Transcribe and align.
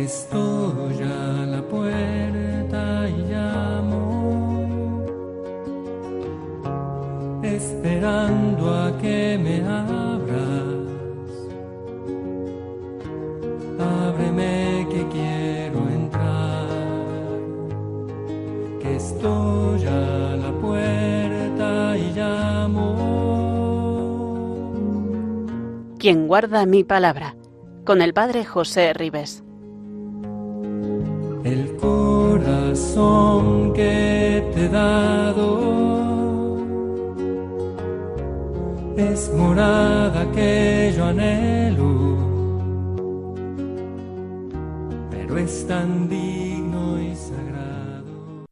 Estoy 0.00 1.02
a 1.02 1.44
la 1.44 1.60
puerta 1.60 3.06
y 3.06 3.22
llamo, 3.30 5.04
esperando 7.42 8.74
a 8.74 8.96
que 8.96 9.38
me 9.38 9.56
abras. 9.62 10.88
Ábreme 13.78 14.86
que 14.90 15.06
quiero 15.08 15.86
entrar, 15.90 16.66
que 18.80 18.96
estoy 18.96 19.84
a 19.84 20.36
la 20.36 20.52
puerta 20.62 21.98
y 21.98 22.12
llamo. 22.14 22.96
Quien 25.98 26.26
guarda 26.26 26.64
mi 26.64 26.84
palabra, 26.84 27.36
con 27.84 28.00
el 28.00 28.14
Padre 28.14 28.46
José 28.46 28.94
Ribes. 28.94 29.44
Que 33.74 34.50
te 34.54 34.64
he 34.64 34.68
dado 34.68 35.48
es 38.96 39.30
morada 39.34 40.30
que 40.32 40.92
yo 40.96 41.04
anhelo, 41.04 42.16
pero 45.10 45.38
es 45.38 45.66
tan 45.66 46.08
digno 46.08 47.00
y 47.00 47.14
sagrado. 47.14 48.46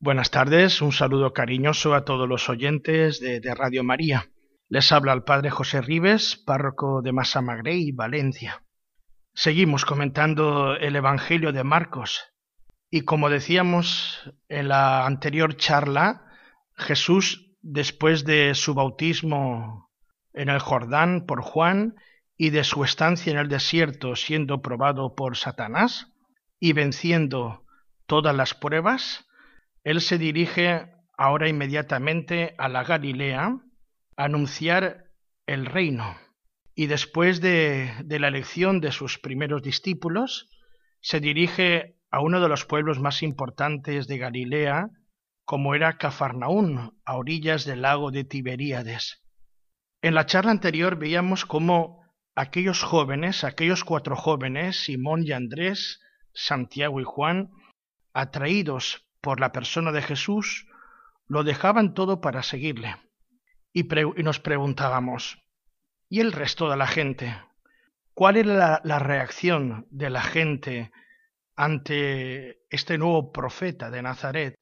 Buenas 0.00 0.30
tardes, 0.30 0.82
un 0.82 0.92
saludo 0.92 1.32
cariñoso 1.32 1.94
a 1.94 2.04
todos 2.04 2.28
los 2.28 2.48
oyentes 2.48 3.20
de, 3.20 3.40
Radio 3.54 3.84
María. 3.84 4.30
Les 4.68 4.90
habla 4.92 5.12
el 5.12 5.22
Padre 5.22 5.50
José 5.50 5.80
Ribes, 5.80 6.36
párroco 6.36 7.00
de 7.00 7.12
Massamagrey, 7.12 7.92
Valencia. 7.92 8.64
Seguimos 9.34 9.84
comentando 9.84 10.76
el 10.76 10.96
Evangelio 10.96 11.52
de 11.52 11.64
Marcos 11.64 12.33
y 12.94 13.00
como 13.00 13.28
decíamos 13.28 14.22
en 14.48 14.68
la 14.68 15.04
anterior 15.04 15.56
charla, 15.56 16.28
Jesús, 16.76 17.50
después 17.60 18.24
de 18.24 18.54
su 18.54 18.72
bautismo 18.72 19.90
en 20.32 20.48
el 20.48 20.60
Jordán 20.60 21.26
por 21.26 21.42
Juan 21.42 21.96
y 22.36 22.50
de 22.50 22.62
su 22.62 22.84
estancia 22.84 23.32
en 23.32 23.38
el 23.40 23.48
desierto 23.48 24.14
siendo 24.14 24.62
probado 24.62 25.16
por 25.16 25.36
Satanás 25.36 26.12
y 26.60 26.72
venciendo 26.72 27.64
todas 28.06 28.32
las 28.32 28.54
pruebas, 28.54 29.26
él 29.82 30.00
se 30.00 30.16
dirige 30.16 30.86
ahora 31.18 31.48
inmediatamente 31.48 32.54
a 32.58 32.68
la 32.68 32.84
Galilea 32.84 33.58
a 34.16 34.24
anunciar 34.24 35.06
el 35.46 35.66
reino. 35.66 36.16
Y 36.76 36.86
después 36.86 37.40
de, 37.40 37.92
de, 38.04 38.20
la 38.20 38.28
elección 38.28 38.80
de 38.80 38.92
sus 38.92 39.18
primeros 39.18 39.64
discípulos, 39.64 40.48
se 41.00 41.18
dirige 41.18 41.96
a 42.14 42.20
uno 42.20 42.40
de 42.40 42.48
los 42.48 42.64
pueblos 42.64 43.00
más 43.00 43.24
importantes 43.24 44.06
de 44.06 44.18
Galilea, 44.18 44.88
como 45.44 45.74
era 45.74 45.98
Cafarnaún, 45.98 46.96
a 47.04 47.16
orillas 47.16 47.64
del 47.64 47.82
lago 47.82 48.12
de 48.12 48.22
Tiberíades. 48.22 49.20
En 50.00 50.14
la 50.14 50.24
charla 50.24 50.52
anterior 50.52 50.94
veíamos 50.94 51.44
cómo 51.44 52.04
aquellos 52.36 52.84
jóvenes, 52.84 53.42
aquellos 53.42 53.82
cuatro 53.82 54.14
jóvenes, 54.14 54.84
Simón 54.84 55.24
y 55.24 55.32
Andrés, 55.32 56.00
Santiago 56.32 57.00
y 57.00 57.04
Juan, 57.04 57.50
atraídos 58.12 59.08
por 59.20 59.40
la 59.40 59.50
persona 59.50 59.90
de 59.90 60.02
Jesús, 60.02 60.68
lo 61.26 61.42
dejaban 61.42 61.94
todo 61.94 62.20
para 62.20 62.44
seguirle. 62.44 62.94
Y, 63.72 63.88
nos 64.22 64.38
preguntábamos, 64.38 65.42
¿Y 66.08 66.20
el 66.20 66.30
resto 66.30 66.70
de 66.70 66.76
la 66.76 66.86
gente? 66.86 67.36
¿Cuál 68.12 68.36
era 68.36 68.80
la, 68.84 68.98
reacción 69.00 69.88
de 69.90 70.10
la 70.10 70.22
gente 70.22 70.92
ante 71.56 72.64
este 72.70 72.98
nuevo 72.98 73.32
profeta 73.32 73.90
de 73.90 74.02
Nazaret? 74.02 74.54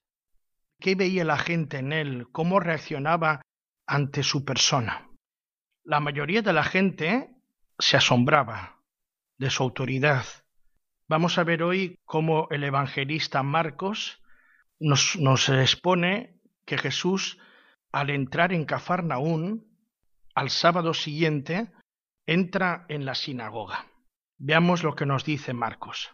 ¿Qué 0.81 0.95
veía 0.95 1.25
la 1.25 1.39
gente 1.39 1.79
en 1.79 1.93
él? 1.93 2.27
¿Cómo 2.33 2.61
reaccionaba 2.61 3.43
ante 3.87 4.23
su 4.23 4.45
persona? 4.45 5.09
La 5.85 6.01
mayoría 6.01 6.43
de 6.43 6.53
la 6.53 6.65
gente 6.65 7.31
se 7.79 7.97
asombraba 7.97 8.81
de 9.39 9.51
su 9.51 9.63
autoridad. 9.63 10.25
Vamos 11.09 11.39
a 11.39 11.45
ver 11.45 11.63
hoy 11.63 11.99
cómo 12.05 12.49
el 12.51 12.65
evangelista 12.65 13.43
Marcos 13.43 14.23
nos, 14.79 15.17
nos 15.17 15.49
expone 15.49 16.41
que 16.65 16.79
Jesús, 16.79 17.39
al 17.91 18.11
entrar 18.11 18.53
en 18.53 18.65
Cafarnaún, 18.65 19.67
al 20.35 20.51
sábado 20.51 20.95
siguiente, 20.95 21.73
entra 22.27 22.87
en 22.89 23.05
la 23.05 23.15
sinagoga. 23.15 23.87
Veamos 24.39 24.83
lo 24.83 24.95
que 24.95 25.07
nos 25.07 25.25
dice 25.25 25.53
Marcos. 25.53 26.11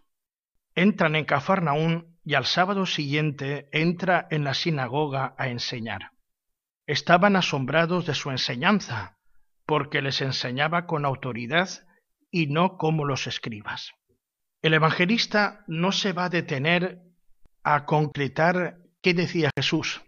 Entran 0.75 1.17
en 1.17 1.25
Cafarnaún 1.25 2.19
y 2.25 2.34
al 2.34 2.45
sábado 2.45 2.87
siguiente 2.87 3.69
entra 3.73 4.27
en 4.31 4.45
la 4.45 4.55
sinagoga 4.55 5.34
a 5.39 5.49
enseñar. 5.49 6.12
Estaban 6.87 7.37
asombrados 7.37 8.06
de 8.06 8.15
su 8.15 8.31
enseñanza, 8.31 9.19
porque 9.67 10.03
les 10.03 10.21
enseñaba 10.21 10.87
con 10.87 11.05
autoridad 11.05 11.69
y 12.31 12.47
no 12.47 12.77
como 12.77 13.05
los 13.05 13.27
escribas. 13.27 13.93
El 14.62 14.75
evangelista 14.75 15.65
no 15.67 15.93
se 15.93 16.12
va 16.12 16.25
a 16.25 16.31
detener 16.31 17.00
a 17.62 17.85
concretar 17.85 18.79
qué 19.03 19.15
decía 19.15 19.50
Jesús, 19.56 20.03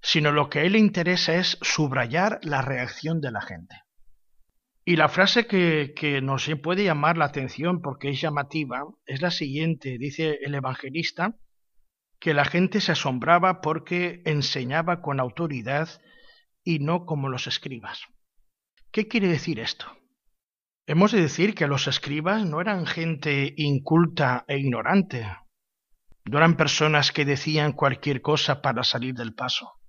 sino 0.00 0.32
lo 0.32 0.48
que 0.48 0.60
a 0.60 0.62
él 0.62 0.72
le 0.72 0.78
interesa 0.78 1.34
es 1.34 1.58
subrayar 1.62 2.40
la 2.42 2.62
reacción 2.62 3.20
de 3.20 3.30
la 3.30 3.40
gente. 3.40 3.82
Y 4.84 4.96
la 4.96 5.08
frase 5.08 5.46
que, 5.46 6.20
nos 6.22 6.50
puede 6.62 6.84
llamar 6.84 7.16
la 7.16 7.26
atención 7.26 7.80
porque 7.80 8.10
es 8.10 8.20
llamativa 8.20 8.84
es 9.06 9.22
la 9.22 9.30
siguiente. 9.30 9.96
Dice 9.98 10.38
el 10.42 10.54
evangelista 10.54 11.36
que 12.18 12.34
la 12.34 12.44
gente 12.44 12.80
se 12.80 12.92
asombraba 12.92 13.60
porque 13.60 14.22
enseñaba 14.24 15.00
con 15.00 15.20
autoridad 15.20 15.88
y 16.64 16.80
no 16.80 17.06
como 17.06 17.28
los 17.28 17.46
escribas. 17.46 18.02
¿Qué 18.90 19.08
quiere 19.08 19.28
decir 19.28 19.60
esto? 19.60 19.86
Hemos 20.86 21.12
de 21.12 21.22
decir 21.22 21.54
que 21.54 21.68
los 21.68 21.86
escribas 21.86 22.44
no 22.44 22.60
eran 22.60 22.86
gente 22.86 23.54
inculta 23.56 24.44
e 24.48 24.58
ignorante, 24.58 25.26
no 26.24 26.38
eran 26.38 26.56
personas 26.56 27.12
que 27.12 27.24
decían 27.24 27.72
cualquier 27.72 28.20
cosa 28.20 28.62
para 28.62 28.82
salir 28.82 29.14
del 29.14 29.34
paso 29.34 29.82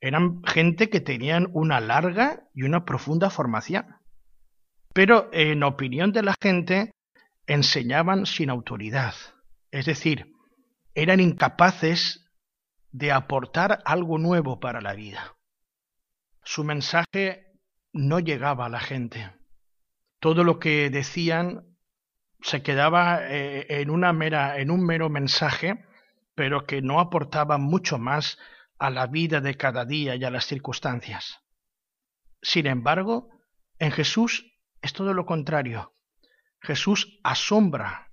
eran 0.00 0.42
gente 0.44 0.90
que 0.90 1.00
tenían 1.00 1.48
una 1.52 1.80
larga 1.80 2.48
y 2.54 2.62
una 2.62 2.84
profunda 2.84 3.30
formación. 3.30 3.86
Pero 4.92 5.28
en 5.32 5.62
opinión 5.62 6.12
de 6.12 6.22
la 6.22 6.34
gente 6.40 6.92
enseñaban 7.46 8.26
sin 8.26 8.50
autoridad, 8.50 9.14
es 9.70 9.86
decir, 9.86 10.32
eran 10.94 11.20
incapaces 11.20 12.28
de 12.90 13.12
aportar 13.12 13.82
algo 13.84 14.18
nuevo 14.18 14.60
para 14.60 14.80
la 14.80 14.94
vida. 14.94 15.36
Su 16.42 16.64
mensaje 16.64 17.52
no 17.92 18.18
llegaba 18.18 18.66
a 18.66 18.70
la 18.70 18.80
gente. 18.80 19.30
Todo 20.20 20.44
lo 20.44 20.58
que 20.58 20.90
decían 20.90 21.76
se 22.40 22.62
quedaba 22.62 23.20
eh, 23.22 23.66
en 23.68 23.90
una 23.90 24.12
mera 24.12 24.58
en 24.58 24.70
un 24.70 24.84
mero 24.84 25.08
mensaje, 25.08 25.84
pero 26.34 26.66
que 26.66 26.82
no 26.82 27.00
aportaba 27.00 27.58
mucho 27.58 27.98
más 27.98 28.38
a 28.78 28.90
la 28.90 29.06
vida 29.06 29.40
de 29.40 29.56
cada 29.56 29.84
día 29.84 30.14
y 30.14 30.24
a 30.24 30.30
las 30.30 30.46
circunstancias. 30.46 31.40
Sin 32.42 32.66
embargo, 32.66 33.28
en 33.78 33.90
Jesús 33.90 34.47
es 34.82 34.92
todo 34.92 35.14
lo 35.14 35.26
contrario. 35.26 35.94
Jesús 36.60 37.20
asombra 37.22 38.12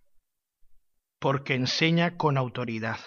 porque 1.19 1.55
enseña 1.55 2.17
con 2.17 2.37
autoridad. 2.37 2.99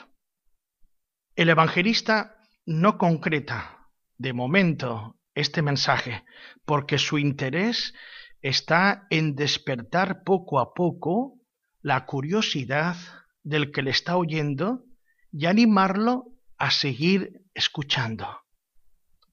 El 1.36 1.50
evangelista 1.50 2.36
no 2.66 2.98
concreta 2.98 3.88
de 4.16 4.32
momento 4.32 5.16
este 5.34 5.62
mensaje 5.62 6.24
porque 6.64 6.98
su 6.98 7.18
interés 7.18 7.94
está 8.42 9.06
en 9.10 9.36
despertar 9.36 10.22
poco 10.24 10.58
a 10.58 10.74
poco 10.74 11.38
la 11.80 12.06
curiosidad 12.06 12.96
del 13.42 13.72
que 13.72 13.82
le 13.82 13.90
está 13.90 14.16
oyendo 14.16 14.84
y 15.32 15.46
animarlo 15.46 16.32
a 16.56 16.70
seguir 16.70 17.42
escuchando 17.54 18.42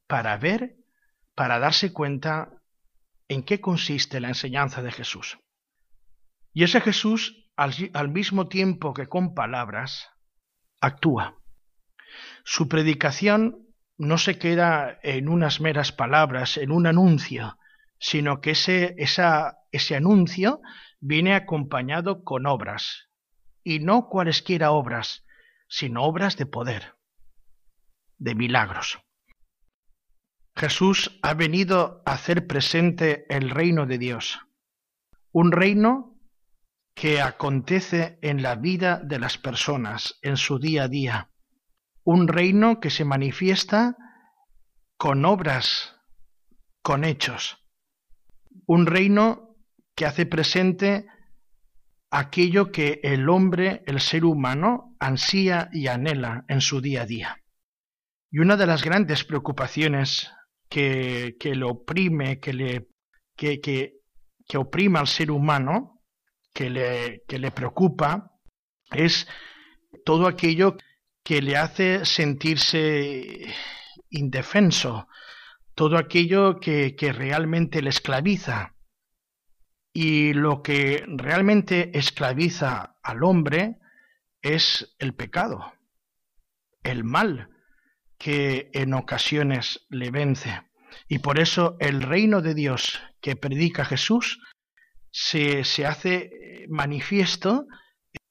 para 0.07 0.37
ver, 0.37 0.77
para 1.33 1.59
darse 1.59 1.91
cuenta 1.91 2.54
en 3.27 3.43
qué 3.43 3.59
consiste 3.59 4.19
la 4.19 4.29
enseñanza 4.29 4.81
de 4.81 4.91
Jesús. 4.91 5.37
Y 6.53 6.63
ese 6.63 6.81
Jesús, 6.81 7.49
al, 7.55 8.09
mismo 8.09 8.47
tiempo 8.47 8.93
que 8.93 9.07
con 9.07 9.33
palabras, 9.33 10.09
actúa. 10.79 11.37
Su 12.43 12.67
predicación 12.67 13.67
no 13.97 14.17
se 14.17 14.37
queda 14.37 14.99
en 15.03 15.29
unas 15.29 15.59
meras 15.59 15.91
palabras, 15.91 16.57
en 16.57 16.71
un 16.71 16.87
anuncio, 16.87 17.57
sino 17.99 18.41
que 18.41 18.51
ese, 18.51 18.95
esa, 18.97 19.57
ese 19.71 19.95
anuncio 19.95 20.61
viene 20.99 21.33
acompañado 21.33 22.23
con 22.23 22.45
obras, 22.45 23.09
y 23.63 23.79
no 23.79 24.07
cualesquiera 24.07 24.71
obras, 24.71 25.25
sino 25.67 26.03
obras 26.03 26.37
de 26.37 26.45
poder 26.45 26.95
de 28.17 28.35
milagros. 28.35 28.99
Jesús 30.55 31.19
ha 31.21 31.33
venido 31.33 32.01
a 32.05 32.13
hacer 32.13 32.47
presente 32.47 33.25
el 33.29 33.49
reino 33.49 33.85
de 33.85 33.97
Dios, 33.97 34.39
un 35.31 35.51
reino 35.51 36.15
que 36.95 37.21
acontece 37.21 38.17
en 38.21 38.41
la 38.41 38.55
vida 38.55 39.01
de 39.03 39.19
las 39.19 39.37
personas, 39.37 40.17
en 40.21 40.37
su 40.37 40.59
día 40.59 40.83
a 40.83 40.87
día. 40.87 41.29
Un 42.05 42.29
reino 42.29 42.79
que 42.79 42.89
se 42.89 43.03
manifiesta 43.03 43.97
con 44.97 45.25
obras, 45.25 45.97
con 46.81 47.03
hechos. 47.03 47.57
Un 48.65 48.85
reino 48.85 49.57
que 49.93 50.05
hace 50.05 50.25
presente 50.25 51.05
aquello 52.11 52.71
que 52.71 53.01
el 53.03 53.27
hombre, 53.27 53.83
el 53.87 53.99
ser 53.99 54.23
humano, 54.23 54.95
ansía 54.99 55.69
y 55.73 55.87
anhela 55.87 56.45
en 56.47 56.61
su 56.61 56.79
día 56.79 57.01
a 57.01 57.05
día. 57.05 57.43
Y 58.31 58.39
una 58.39 58.55
de 58.55 58.67
las 58.67 58.83
grandes 58.83 59.25
preocupaciones 59.25 60.31
que, 60.69 61.35
que 61.39 61.55
le 61.55 61.65
oprime, 61.65 62.39
que 62.39 62.53
le 62.53 62.87
que, 63.35 63.59
que, 63.59 63.99
que 64.47 64.57
oprima 64.57 64.99
al 64.99 65.07
ser 65.07 65.31
humano, 65.31 66.01
que 66.53 66.69
le, 66.69 67.23
que 67.27 67.39
le 67.39 67.51
preocupa, 67.51 68.31
es 68.91 69.27
todo 70.05 70.27
aquello 70.27 70.77
que 71.23 71.41
le 71.41 71.57
hace 71.57 72.05
sentirse 72.05 73.53
indefenso, 74.09 75.07
todo 75.73 75.97
aquello 75.97 76.59
que, 76.59 76.95
que 76.95 77.11
realmente 77.11 77.81
le 77.81 77.89
esclaviza. 77.89 78.75
Y 79.91 80.33
lo 80.33 80.61
que 80.61 81.03
realmente 81.07 81.97
esclaviza 81.97 82.97
al 83.01 83.23
hombre 83.23 83.77
es 84.41 84.95
el 84.99 85.13
pecado, 85.13 85.73
el 86.83 87.03
mal 87.03 87.54
que 88.25 88.71
en 88.73 88.95
ocasiones 88.95 89.85
le 89.87 90.09
vence. 90.09 90.63
Y 91.07 91.19
por 91.19 91.37
eso 91.37 91.77
el 91.79 92.01
reino 92.01 92.41
de 92.41 92.55
Dios 92.55 92.99
que 93.21 93.35
predica 93.35 93.85
Jesús 93.85 94.41
se, 95.11 95.63
se 95.63 95.85
hace 95.85 96.65
manifiesto 96.67 97.67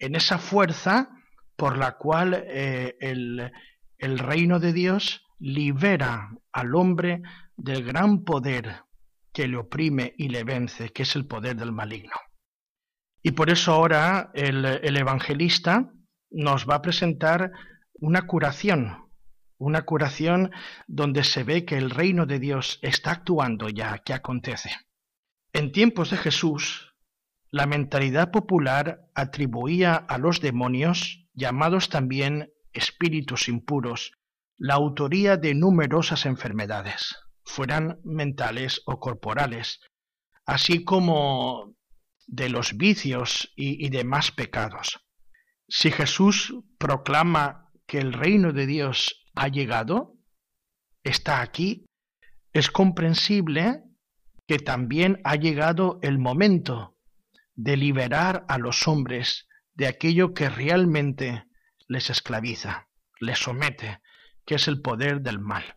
en 0.01 0.17
esa 0.17 0.39
fuerza 0.39 1.11
por 1.55 1.79
la 1.79 1.93
cual 1.93 2.35
eh, 2.35 2.97
el, 2.99 3.53
el 3.97 4.19
reino 4.19 4.59
de 4.59 4.73
Dios 4.73 5.23
libera 5.39 6.29
al 6.51 6.75
hombre 6.75 7.23
del 7.57 7.85
gran 7.85 8.25
poder 8.25 8.83
que 9.33 9.47
le 9.47 9.59
oprime 9.59 10.13
y 10.19 10.29
le 10.29 10.43
vence, 10.43 10.89
que 10.89 11.05
es 11.05 11.15
el 11.15 11.25
poder 11.29 11.55
del 11.55 11.71
maligno. 11.71 12.17
Y 13.23 13.31
por 13.31 13.49
eso 13.49 13.73
ahora 13.73 14.33
el, 14.35 14.65
el 14.65 14.97
evangelista 14.97 15.89
nos 16.33 16.69
va 16.69 16.75
a 16.75 16.83
presentar 16.83 17.53
una 18.01 18.23
curación, 18.23 19.04
una 19.59 19.83
curación 19.83 20.51
donde 20.87 21.25
se 21.25 21.45
ve 21.45 21.65
que 21.65 21.77
el 21.77 21.91
reino 21.91 22.27
de 22.27 22.39
Dios 22.39 22.79
está 22.83 23.13
actuando 23.13 23.69
ya, 23.69 23.99
que 23.99 24.13
acontece. 24.13 24.71
En 25.53 25.73
tiempos 25.73 26.11
de 26.11 26.17
Jesús, 26.17 26.95
la 27.51 27.67
mentalidad 27.67 28.31
popular 28.31 29.07
atribuía 29.15 29.95
a 29.95 30.19
los 30.19 30.41
demonios, 30.41 31.29
llamados 31.35 31.89
también 31.89 32.53
espíritus 32.73 33.49
impuros, 33.49 34.13
la 34.57 34.75
autoría 34.75 35.37
de 35.37 35.55
numerosas 35.55 36.27
enfermedades 36.27 37.17
fueran 37.45 38.01
mentales 38.05 38.83
o 38.87 38.99
corporales, 38.99 39.81
así 40.47 40.85
como 40.85 41.75
de 42.27 42.49
los 42.49 42.77
vicios 42.77 43.53
y, 43.55 43.89
demás 43.91 44.33
pecados. 44.33 45.01
Si 45.69 45.91
Jesús 45.91 46.55
proclama 46.79 47.71
que 47.87 47.99
el 47.99 48.13
reino 48.13 48.53
de 48.53 48.67
Dios 48.67 49.24
ha 49.35 49.49
llegado, 49.49 50.17
está 51.03 51.41
aquí, 51.41 51.87
es 52.53 52.71
comprensible 52.71 53.83
que 54.47 54.59
también 54.59 55.21
ha 55.25 55.37
llegado 55.37 55.99
el 56.03 56.19
momento 56.19 56.97
de 57.55 57.77
liberar 57.77 58.45
a 58.49 58.59
los 58.59 58.87
hombres 58.89 59.49
de 59.75 59.87
aquello 59.87 60.35
que 60.35 60.49
realmente 60.49 61.47
les 61.89 62.11
esclaviza, 62.11 62.89
les 63.21 63.39
somete, 63.39 64.01
que 64.45 64.57
es 64.57 64.69
el 64.69 64.81
poder 64.81 65.21
del 65.21 65.39
mal. 65.39 65.77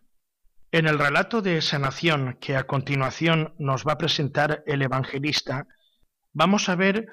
En 0.70 0.86
el 0.86 0.98
relato 0.98 1.40
de 1.40 1.62
sanación 1.62 2.36
que 2.40 2.56
a 2.56 2.66
continuación 2.66 3.54
nos 3.58 3.86
va 3.86 3.92
a 3.92 3.98
presentar 3.98 4.62
el 4.66 4.82
evangelista, 4.82 5.66
vamos 6.32 6.68
a 6.68 6.76
ver, 6.76 7.06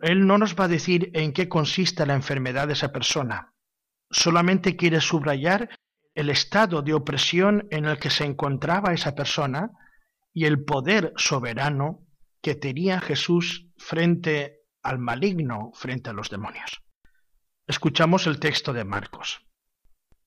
él 0.00 0.26
no 0.26 0.38
nos 0.38 0.56
va 0.56 0.64
a 0.64 0.68
decir 0.68 1.10
en 1.14 1.32
qué 1.32 1.48
consiste 1.48 2.06
la 2.06 2.14
enfermedad 2.14 2.66
de 2.66 2.72
esa 2.72 2.92
persona, 2.92 3.52
solamente 4.10 4.76
quiere 4.76 5.00
subrayar 5.00 5.68
el 6.14 6.30
estado 6.30 6.82
de 6.82 6.94
opresión 6.94 7.68
en 7.70 7.84
el 7.84 7.98
que 7.98 8.10
se 8.10 8.24
encontraba 8.24 8.92
esa 8.92 9.14
persona 9.14 9.70
y 10.32 10.46
el 10.46 10.64
poder 10.64 11.12
soberano 11.16 12.06
que 12.42 12.54
tenía 12.54 13.00
Jesús 13.00 13.68
frente 13.76 14.60
al 14.82 14.98
maligno, 14.98 15.70
frente 15.74 16.10
a 16.10 16.12
los 16.12 16.30
demonios. 16.30 16.82
Escuchamos 17.66 18.26
el 18.26 18.40
texto 18.40 18.72
de 18.72 18.84
Marcos. 18.84 19.46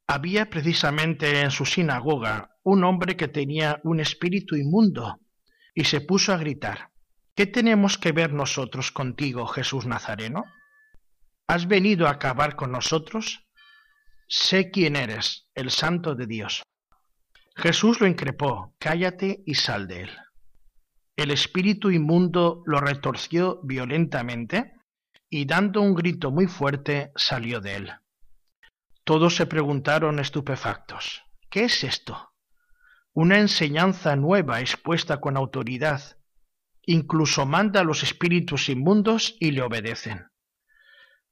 Había 0.08 0.50
precisamente 0.50 1.42
en 1.42 1.52
su 1.52 1.66
sinagoga 1.66 2.52
un 2.64 2.84
hombre 2.84 3.16
que 3.16 3.28
tenía 3.28 3.80
un 3.84 4.00
espíritu 4.00 4.56
inmundo 4.56 5.20
y 5.74 5.86
se 5.86 6.02
puso 6.02 6.34
a 6.34 6.38
gritar, 6.38 6.92
¿qué 7.36 7.48
tenemos 7.48 7.98
que 7.98 8.12
ver 8.12 8.34
nosotros 8.34 8.92
contigo, 8.92 9.48
Jesús 9.48 9.86
Nazareno? 9.86 10.44
¿Has 11.48 11.68
venido 11.68 12.08
a 12.08 12.12
acabar 12.12 12.56
con 12.56 12.72
nosotros? 12.72 13.48
Sé 14.34 14.72
quién 14.72 14.96
eres, 14.96 15.50
el 15.56 15.72
santo 15.72 16.16
de 16.16 16.26
Dios. 16.26 16.64
Jesús 17.54 18.00
lo 18.00 18.08
increpó, 18.08 18.74
cállate 18.80 19.44
y 19.46 19.56
sal 19.56 19.90
de 19.90 20.04
él. 20.04 20.10
El 21.18 21.32
espíritu 21.32 21.92
inmundo 21.92 22.64
lo 22.66 22.80
retorció 22.80 23.60
violentamente 23.62 24.72
y 25.30 25.44
dando 25.44 25.82
un 25.82 25.96
grito 25.96 26.32
muy 26.32 26.48
fuerte 26.48 27.12
salió 27.18 27.60
de 27.60 27.76
él. 27.76 27.92
Todos 29.04 29.36
se 29.36 29.48
preguntaron 29.48 30.18
estupefactos, 30.18 31.24
¿qué 31.50 31.66
es 31.66 31.84
esto? 31.84 32.32
Una 33.12 33.38
enseñanza 33.38 34.16
nueva 34.16 34.62
expuesta 34.62 35.20
con 35.20 35.36
autoridad. 35.36 36.18
Incluso 36.84 37.46
manda 37.46 37.82
a 37.82 37.84
los 37.84 38.02
espíritus 38.02 38.70
inmundos 38.70 39.36
y 39.42 39.52
le 39.52 39.62
obedecen. 39.62 40.31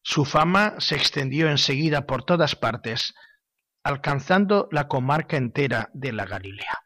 Su 0.02 0.26
fama 0.26 0.76
se 0.80 0.96
extendió 0.96 1.50
enseguida 1.50 2.06
por 2.06 2.24
todas 2.24 2.56
partes, 2.56 3.14
alcanzando 3.84 4.68
la 4.72 4.88
comarca 4.88 5.38
entera 5.38 5.90
de 5.94 6.14
la 6.14 6.26
Galilea. 6.26 6.80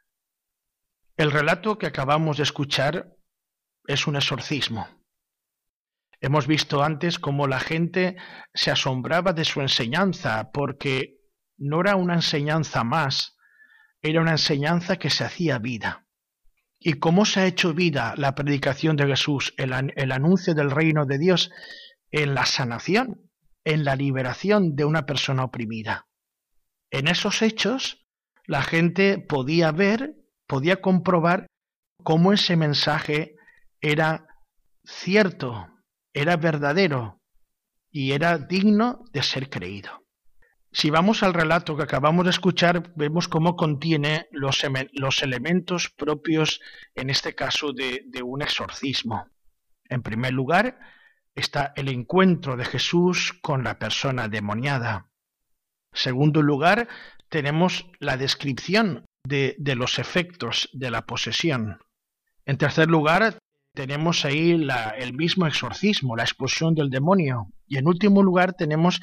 El 1.16 1.32
relato 1.32 1.78
que 1.78 1.88
acabamos 1.88 2.38
de 2.38 2.44
escuchar 2.44 3.14
es 3.86 4.08
un 4.08 4.16
exorcismo. 4.16 4.88
Hemos 6.22 6.48
visto 6.48 6.84
antes 6.84 7.20
cómo 7.20 7.48
la 7.48 7.60
gente 7.60 8.16
se 8.54 8.72
asombraba 8.72 9.34
de 9.34 9.46
su 9.46 9.62
enseñanza 9.62 10.52
porque 10.54 11.18
no 11.58 11.82
era 11.82 11.96
una 11.96 12.16
enseñanza 12.16 12.84
más, 12.84 13.38
era 14.02 14.22
una 14.22 14.32
enseñanza 14.32 14.98
que 14.98 15.10
se 15.10 15.24
hacía 15.24 15.60
vida. 15.60 16.08
¿Y 16.80 16.94
cómo 16.94 17.26
se 17.26 17.42
ha 17.42 17.46
hecho 17.46 17.74
vida 17.74 18.14
la 18.18 18.36
predicación 18.36 18.96
de 18.96 19.08
Jesús, 19.08 19.54
el, 19.58 19.94
el 19.96 20.12
anuncio 20.12 20.54
del 20.54 20.72
reino 20.72 21.06
de 21.06 21.18
Dios 21.18 21.52
en 22.14 22.36
la 22.36 22.46
sanación, 22.46 23.30
en 23.66 23.84
la 23.84 23.96
liberación 23.96 24.76
de 24.76 24.86
una 24.86 25.06
persona 25.06 25.44
oprimida? 25.44 26.08
En 26.92 27.08
esos 27.08 27.42
hechos, 27.42 28.06
la 28.46 28.62
gente 28.62 29.18
podía 29.18 29.72
ver, 29.72 30.16
podía 30.48 30.80
comprobar 30.80 31.48
cómo 32.04 32.32
ese 32.32 32.56
mensaje 32.56 33.36
era 33.82 34.28
cierto, 34.86 35.68
era 36.14 36.38
verdadero 36.38 37.20
y 37.92 38.12
era 38.12 38.38
digno 38.38 39.06
de 39.12 39.24
ser 39.24 39.50
creído. 39.50 40.04
Si 40.72 40.90
vamos 40.90 41.24
al 41.24 41.34
relato 41.34 41.76
que 41.76 41.84
acabamos 41.84 42.26
de 42.26 42.32
escuchar, 42.32 42.94
vemos 42.96 43.28
cómo 43.28 43.56
contiene 43.56 44.28
los, 44.32 44.64
elementos 45.24 45.90
propios, 45.90 46.62
en 46.96 47.10
este 47.10 47.34
caso, 47.34 47.74
de 47.74 48.24
un 48.24 48.42
exorcismo. 48.42 49.28
En 49.90 50.02
primer 50.02 50.34
lugar, 50.34 50.80
está 51.36 51.74
el 51.76 51.90
encuentro 51.90 52.56
de 52.56 52.66
Jesús 52.66 53.34
con 53.42 53.64
la 53.64 53.80
persona 53.80 54.28
demoniada. 54.28 55.10
Segundo 55.94 56.42
lugar, 56.42 56.88
tenemos 57.30 57.88
la 58.00 58.18
descripción 58.18 59.06
de, 59.24 59.56
los 59.76 60.00
efectos 60.00 60.70
de 60.74 60.92
la 60.92 61.06
posesión. 61.06 61.80
En 62.46 62.58
tercer 62.58 62.90
lugar, 62.90 63.38
tenemos 63.74 64.26
ahí 64.26 64.52
el 64.52 65.14
mismo 65.14 65.48
exorcismo, 65.48 66.16
la 66.16 66.24
expulsión 66.24 66.76
del 66.76 66.90
demonio. 66.90 67.48
Y 67.68 67.78
en 67.78 67.88
último 67.88 68.22
lugar 68.22 68.54
tenemos 68.54 69.02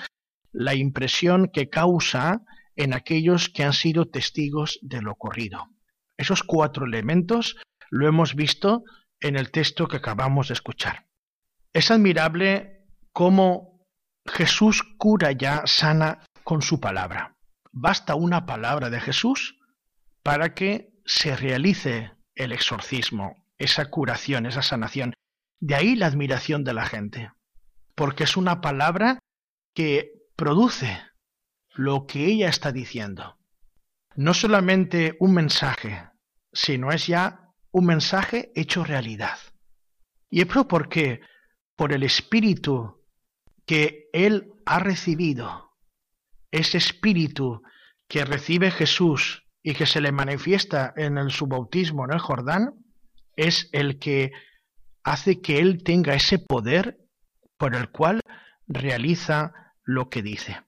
la 0.53 0.75
impresión 0.75 1.51
que 1.53 1.71
causa 1.71 2.43
en 2.77 2.95
aquellos 2.95 3.49
que 3.49 3.65
han 3.65 3.73
sido 3.73 4.09
testigos 4.09 4.79
de 4.83 5.03
lo 5.03 5.13
ocurrido. 5.13 5.69
Esos 6.17 6.43
cuatro 6.43 6.87
elementos 6.87 7.57
lo 7.91 8.07
hemos 8.07 8.35
visto 8.35 8.85
en 9.21 9.37
el 9.37 9.51
texto 9.51 9.89
que 9.89 9.97
acabamos 9.97 10.49
de 10.49 10.55
escuchar. 10.55 11.10
Es 11.73 11.91
admirable 11.91 12.85
cómo 13.13 13.87
Jesús 14.27 14.83
cura 14.99 15.33
ya, 15.33 15.63
sana 15.67 16.25
con 16.45 16.63
su 16.63 16.81
palabra. 16.81 17.37
Basta 17.73 18.15
una 18.15 18.45
palabra 18.47 18.91
de 18.91 19.01
Jesús 19.01 19.57
para 20.23 20.55
que 20.55 20.93
se 21.05 21.37
realice 21.37 22.13
el 22.35 22.53
exorcismo, 22.53 23.37
esa 23.59 23.87
curación, 23.91 24.47
esa 24.47 24.63
sanación. 24.63 25.15
De 25.61 25.75
ahí 25.75 25.95
la 25.95 26.07
admiración 26.07 26.65
de 26.65 26.75
la 26.75 26.87
gente. 26.87 27.31
porque 27.95 28.25
es 28.25 28.39
una 28.39 28.63
palabra 28.63 29.19
que 29.75 30.13
produce 30.35 31.03
lo 31.75 32.07
que 32.07 32.25
ella 32.25 32.49
está 32.49 32.73
diciendo. 32.73 33.37
No 34.17 34.33
solamente 34.33 35.17
un 35.21 35.35
mensaje, 35.35 36.09
sino 36.51 36.93
es 36.93 37.07
ya 37.07 37.53
un 37.73 37.85
mensaje 37.85 38.53
hecho 38.55 38.85
realidad. 38.85 39.37
Y 40.31 40.41
es 40.41 40.47
porque 40.47 41.21
por 41.81 41.95
el 41.95 42.03
Espíritu 42.03 43.01
que 43.65 44.11
él 44.13 44.53
ha 44.67 44.81
recibido, 44.81 45.71
ese 46.51 46.77
Espíritu 46.77 47.63
que 48.07 48.27
recibe 48.27 48.71
Jesús 48.71 49.47
y 49.63 49.73
que 49.73 49.87
se 49.87 50.03
le 50.03 50.13
manifiesta 50.13 50.93
en 50.95 51.17
el, 51.17 51.31
su 51.31 51.47
bautismo 51.47 52.05
en 52.05 52.13
el 52.13 52.19
Jordán, 52.19 52.75
es 53.35 53.71
el 53.73 53.99
que 53.99 54.31
hace 55.05 55.41
que 55.41 55.59
él 55.59 55.83
tenga 55.83 56.13
ese 56.13 56.39
poder 56.39 56.99
por 57.57 57.75
el 57.75 57.89
cual 57.89 58.21
realiza 58.67 59.55
lo 59.83 60.11
que 60.11 60.21
dice. 60.21 60.61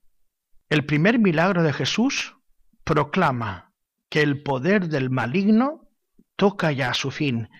El 0.71 0.87
primer 0.87 1.19
milagro 1.19 1.63
de 1.63 1.75
Jesús 1.75 2.39
proclama 2.85 3.75
que 4.09 4.23
el 4.23 4.43
poder 4.43 4.89
del 4.89 5.11
maligno 5.11 5.91
toca 6.37 6.73
ya 6.73 6.89
a 6.89 6.95
su 6.95 7.11
fin, 7.11 7.51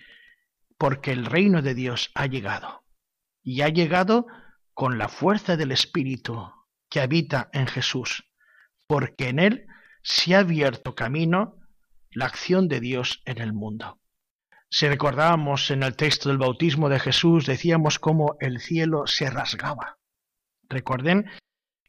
porque 0.79 1.11
el 1.11 1.27
reino 1.27 1.61
de 1.61 1.75
Dios 1.75 2.09
ha 2.15 2.25
llegado. 2.25 2.82
Y 3.43 3.61
ha 3.61 3.69
llegado 3.69 4.25
con 4.73 4.97
la 4.97 5.09
fuerza 5.09 5.57
del 5.57 5.71
Espíritu 5.71 6.49
que 6.89 7.01
habita 7.01 7.49
en 7.53 7.67
Jesús, 7.67 8.31
porque 8.87 9.29
en 9.29 9.39
él 9.39 9.65
se 10.01 10.35
ha 10.35 10.39
abierto 10.39 10.95
camino 10.95 11.57
la 12.11 12.25
acción 12.25 12.67
de 12.67 12.79
Dios 12.79 13.21
en 13.25 13.39
el 13.39 13.53
mundo. 13.53 13.99
Si 14.69 14.87
recordábamos 14.87 15.69
en 15.71 15.83
el 15.83 15.95
texto 15.95 16.29
del 16.29 16.39
bautismo 16.39 16.89
de 16.89 16.99
Jesús, 16.99 17.45
decíamos 17.45 17.99
cómo 17.99 18.37
el 18.39 18.59
cielo 18.59 19.05
se 19.05 19.29
rasgaba. 19.29 19.99
Recuerden, 20.67 21.29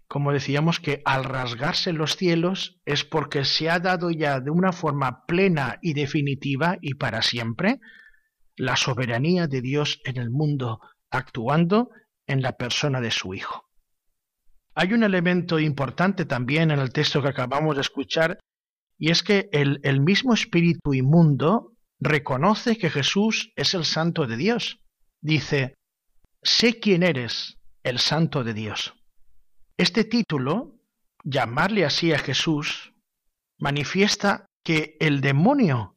como 0.07 0.33
decíamos, 0.33 0.81
que 0.81 1.01
al 1.07 1.25
rasgarse 1.25 1.93
los 1.93 2.17
cielos 2.17 2.81
es 2.85 3.05
porque 3.05 3.45
se 3.45 3.71
ha 3.71 3.79
dado 3.79 4.11
ya 4.11 4.41
de 4.41 4.51
una 4.51 4.73
forma 4.73 5.25
plena 5.25 5.79
y 5.81 5.95
definitiva 5.95 6.77
y 6.81 6.95
para 6.95 7.23
siempre 7.23 7.81
la 8.57 8.77
soberanía 8.77 9.47
de 9.47 9.63
Dios 9.63 10.01
en 10.05 10.19
el 10.19 10.31
mundo, 10.31 10.81
actuando 11.15 11.91
en 12.27 12.43
la 12.43 12.53
persona 12.53 13.01
de 13.01 13.11
su 13.11 13.35
Hijo. 13.35 13.65
Hay 14.75 14.93
un 14.93 15.05
elemento 15.05 15.59
importante 15.61 16.25
también 16.25 16.71
en 16.71 16.81
el 16.81 16.93
texto 16.93 17.23
que 17.23 17.29
acabamos 17.29 17.77
de 17.77 17.83
escuchar, 17.83 18.41
y 18.99 19.11
es 19.11 19.23
que 19.23 19.49
el, 19.53 20.01
mismo 20.01 20.35
espíritu 20.35 20.95
inmundo 20.95 21.73
reconoce 22.01 22.77
que 22.77 22.91
Jesús 22.91 23.53
es 23.57 23.75
el 23.75 23.85
santo 23.85 24.27
de 24.27 24.37
Dios. 24.37 24.81
Dice, 25.21 25.75
sé 26.43 26.81
quién 26.81 27.03
eres, 27.03 27.59
el 27.83 27.99
santo 27.99 28.43
de 28.43 28.55
Dios. 28.55 28.95
Este 29.77 30.05
título, 30.05 30.75
llamarle 31.23 31.85
así 31.85 32.13
a 32.13 32.19
Jesús, 32.19 32.93
manifiesta 33.59 34.47
que 34.65 34.97
el 35.01 35.21
demonio 35.21 35.97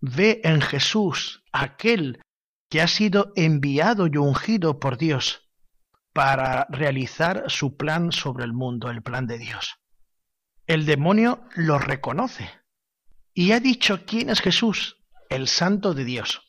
ve 0.00 0.40
en 0.44 0.60
Jesús 0.60 1.42
aquel 1.52 2.20
que 2.70 2.80
ha 2.80 2.86
sido 2.86 3.32
enviado 3.36 4.06
y 4.06 4.16
ungido 4.16 4.78
por 4.78 4.96
Dios 4.96 5.50
para 6.12 6.66
realizar 6.70 7.44
su 7.48 7.76
plan 7.76 8.12
sobre 8.12 8.44
el 8.44 8.52
mundo, 8.52 8.90
el 8.90 9.02
plan 9.02 9.26
de 9.26 9.38
Dios. 9.38 9.80
El 10.66 10.86
demonio 10.86 11.42
lo 11.56 11.78
reconoce 11.78 12.48
y 13.34 13.52
ha 13.52 13.60
dicho 13.60 14.06
quién 14.06 14.30
es 14.30 14.40
Jesús 14.40 14.96
el 15.28 15.48
santo 15.48 15.94
de 15.94 16.04
Dios. 16.04 16.42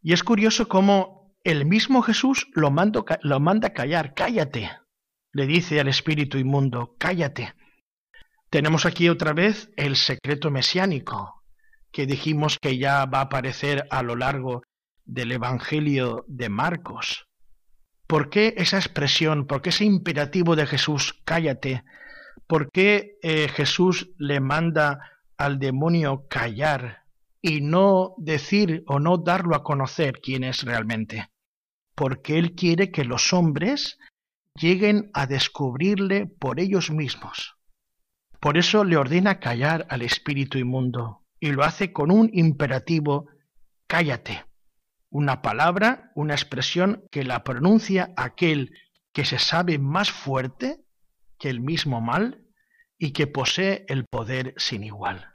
Y 0.00 0.12
es 0.12 0.22
curioso 0.22 0.68
cómo 0.68 1.36
el 1.44 1.66
mismo 1.66 2.02
Jesús 2.02 2.48
lo, 2.54 2.70
mando, 2.70 3.04
lo 3.22 3.40
manda 3.40 3.72
callar, 3.72 4.14
cállate, 4.14 4.70
le 5.32 5.46
dice 5.46 5.80
al 5.80 5.88
espíritu 5.88 6.38
inmundo, 6.38 6.94
cállate. 6.98 7.54
Tenemos 8.50 8.86
aquí 8.86 9.08
otra 9.08 9.32
vez 9.32 9.70
el 9.76 9.96
secreto 9.96 10.50
mesiánico, 10.50 11.42
que 11.90 12.06
dijimos 12.06 12.58
que 12.60 12.78
ya 12.78 13.06
va 13.06 13.18
a 13.18 13.22
aparecer 13.22 13.86
a 13.90 14.02
lo 14.02 14.16
largo 14.16 14.62
del 15.04 15.32
Evangelio 15.32 16.24
de 16.28 16.48
Marcos. 16.48 17.26
¿Por 18.06 18.30
qué 18.30 18.54
esa 18.56 18.76
expresión, 18.76 19.46
por 19.46 19.62
qué 19.62 19.70
ese 19.70 19.84
imperativo 19.84 20.56
de 20.56 20.66
Jesús, 20.66 21.20
cállate? 21.24 21.84
¿Por 22.46 22.70
qué 22.70 23.18
eh, 23.22 23.48
Jesús 23.48 24.10
le 24.18 24.40
manda 24.40 25.00
al 25.36 25.58
demonio 25.58 26.26
callar 26.28 27.02
y 27.42 27.60
no 27.60 28.14
decir 28.18 28.84
o 28.86 29.00
no 29.00 29.18
darlo 29.18 29.56
a 29.56 29.64
conocer 29.64 30.20
quién 30.22 30.44
es 30.44 30.62
realmente, 30.62 31.28
porque 31.96 32.38
Él 32.38 32.54
quiere 32.54 32.92
que 32.92 33.04
los 33.04 33.32
hombres 33.32 33.98
lleguen 34.54 35.10
a 35.12 35.26
descubrirle 35.26 36.26
por 36.26 36.60
ellos 36.60 36.90
mismos. 36.90 37.56
Por 38.38 38.56
eso 38.56 38.84
le 38.84 38.96
ordena 38.96 39.40
callar 39.40 39.86
al 39.90 40.02
espíritu 40.02 40.58
inmundo 40.58 41.22
y 41.40 41.50
lo 41.50 41.64
hace 41.64 41.92
con 41.92 42.12
un 42.12 42.30
imperativo 42.32 43.26
cállate, 43.88 44.44
una 45.12 45.42
palabra, 45.42 46.10
una 46.14 46.32
expresión 46.32 47.04
que 47.10 47.22
la 47.22 47.44
pronuncia 47.44 48.12
aquel 48.16 48.72
que 49.12 49.26
se 49.26 49.38
sabe 49.38 49.78
más 49.78 50.10
fuerte 50.10 50.80
que 51.38 51.50
el 51.50 51.60
mismo 51.60 52.00
mal 52.00 52.46
y 52.98 53.12
que 53.12 53.26
posee 53.26 53.84
el 53.88 54.06
poder 54.06 54.54
sin 54.56 54.82
igual. 54.82 55.28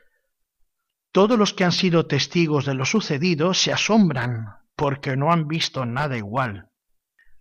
Todos 1.11 1.37
los 1.37 1.53
que 1.53 1.63
han 1.63 1.71
sido 1.71 2.07
testigos 2.07 2.65
de 2.65 2.73
lo 2.73 2.85
sucedido 2.85 3.53
se 3.53 3.71
asombran 3.71 4.47
porque 4.75 5.15
no 5.15 5.31
han 5.31 5.47
visto 5.47 5.85
nada 5.85 6.17
igual. 6.17 6.69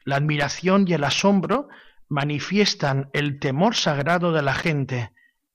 La 0.04 0.16
admiración 0.16 0.84
y 0.86 0.92
el 0.92 1.04
asombro 1.04 1.68
manifiestan 2.08 3.08
el 3.14 3.40
temor 3.40 3.74
sagrado 3.74 4.32
de 4.32 4.42
la 4.42 4.54
gente 4.54 5.12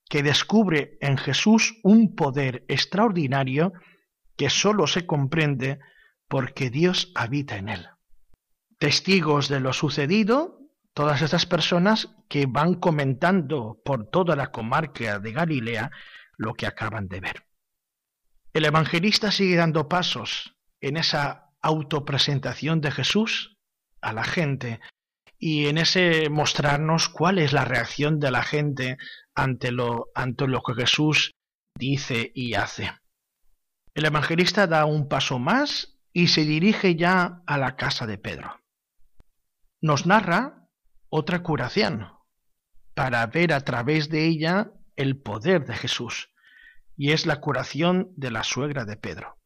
que 0.09 0.23
descubre 0.23 0.97
en 0.99 1.17
Jesús 1.17 1.79
un 1.83 2.15
poder 2.15 2.65
extraordinario 2.67 3.71
que 4.35 4.49
sólo 4.49 4.87
se 4.87 5.05
comprende 5.05 5.79
porque 6.31 6.69
Dios 6.69 7.11
habita 7.13 7.57
en 7.57 7.67
él. 7.67 7.89
Testigos 8.79 9.49
de 9.49 9.59
lo 9.59 9.73
sucedido, 9.73 10.61
todas 10.93 11.21
estas 11.21 11.45
personas 11.45 12.15
que 12.29 12.45
van 12.45 12.75
comentando 12.75 13.81
por 13.83 14.09
toda 14.09 14.37
la 14.37 14.49
comarca 14.49 15.19
de 15.19 15.33
Galilea 15.33 15.91
lo 16.37 16.53
que 16.53 16.67
acaban 16.67 17.09
de 17.09 17.19
ver. 17.19 17.45
El 18.53 18.63
evangelista 18.63 19.29
sigue 19.29 19.57
dando 19.57 19.89
pasos 19.89 20.55
en 20.79 20.95
esa 20.95 21.49
autopresentación 21.61 22.79
de 22.79 22.91
Jesús 22.91 23.57
a 23.99 24.13
la 24.13 24.23
gente 24.23 24.79
y 25.37 25.67
en 25.67 25.77
ese 25.77 26.29
mostrarnos 26.29 27.09
cuál 27.09 27.39
es 27.39 27.51
la 27.51 27.65
reacción 27.65 28.21
de 28.21 28.31
la 28.31 28.43
gente 28.43 28.97
ante 29.35 29.73
lo, 29.73 30.11
ante 30.15 30.47
lo 30.47 30.61
que 30.61 30.75
Jesús 30.75 31.33
dice 31.75 32.31
y 32.33 32.53
hace. 32.53 32.89
El 33.93 34.05
evangelista 34.05 34.65
da 34.65 34.85
un 34.85 35.09
paso 35.09 35.37
más 35.37 35.90
y 36.13 36.27
se 36.27 36.45
dirige 36.45 36.95
ya 36.95 37.41
a 37.45 37.57
la 37.57 37.75
casa 37.75 38.05
de 38.05 38.17
Pedro. 38.17 38.59
Nos 39.81 40.05
narra 40.05 40.67
otra 41.09 41.43
curación 41.43 42.07
para 42.93 43.25
ver 43.27 43.53
a 43.53 43.61
través 43.61 44.09
de 44.09 44.25
ella 44.25 44.71
el 44.95 45.21
poder 45.21 45.65
de 45.65 45.75
Jesús 45.75 46.29
y 46.95 47.11
es 47.11 47.25
la 47.25 47.41
curación 47.41 48.11
de 48.15 48.31
la 48.31 48.43
suegra 48.43 48.85
de 48.85 48.97
Pedro. 48.97 49.37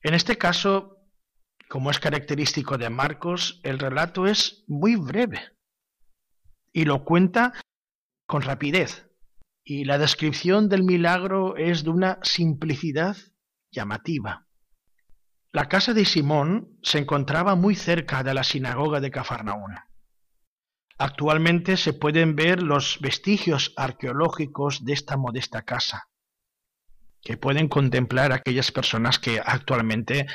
En 0.00 0.14
este 0.14 0.38
caso, 0.38 0.98
como 1.68 1.90
es 1.90 1.98
característico 1.98 2.78
de 2.78 2.90
Marcos, 2.90 3.60
el 3.64 3.78
relato 3.78 4.26
es 4.26 4.64
muy 4.66 4.96
breve 4.96 5.40
y 6.72 6.84
lo 6.84 7.04
cuenta 7.04 7.52
con 8.26 8.42
rapidez. 8.42 9.08
Y 9.64 9.84
la 9.84 9.98
descripción 9.98 10.68
del 10.68 10.82
milagro 10.82 11.56
es 11.56 11.84
de 11.84 11.90
una 11.90 12.18
simplicidad 12.22 13.16
llamativa. 13.70 14.43
La 15.54 15.68
casa 15.68 15.94
de 15.94 16.04
Simón 16.04 16.80
se 16.82 16.98
encontraba 16.98 17.54
muy 17.54 17.76
cerca 17.76 18.24
de 18.24 18.34
la 18.34 18.42
sinagoga 18.42 18.98
de 18.98 19.12
Cafarnaúm. 19.12 19.76
Actualmente 20.98 21.76
se 21.76 21.92
pueden 21.92 22.34
ver 22.34 22.60
los 22.60 22.98
vestigios 23.00 23.72
arqueológicos 23.76 24.84
de 24.84 24.94
esta 24.94 25.16
modesta 25.16 25.62
casa 25.62 26.08
que 27.22 27.36
pueden 27.36 27.68
contemplar 27.68 28.32
aquellas 28.32 28.72
personas 28.72 29.20
que 29.20 29.38
actualmente 29.38 30.26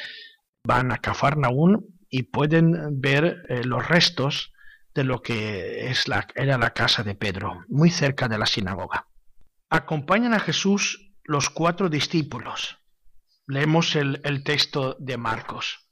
van 0.64 0.94
a 0.94 1.00
Cafarnaún 1.00 2.00
y 2.10 2.24
pueden 2.24 3.02
ver 3.02 3.44
eh, 3.50 3.66
los 3.66 3.86
restos 3.90 4.54
de 4.96 5.04
lo 5.04 5.22
que 5.22 5.94
era 6.34 6.58
la 6.58 6.70
casa 6.70 7.04
de 7.04 7.16
Pedro, 7.16 7.66
muy 7.68 7.90
cerca 7.90 8.30
de 8.30 8.38
la 8.38 8.46
sinagoga. 8.46 9.08
Acompañan 9.70 10.34
a 10.34 10.40
Jesús 10.40 11.12
los 11.26 11.50
cuatro 11.50 11.90
discípulos. 11.90 12.79
Leemos 13.50 13.96
el, 13.96 14.44
texto 14.44 14.96
de 15.00 15.18
Marcos. 15.18 15.89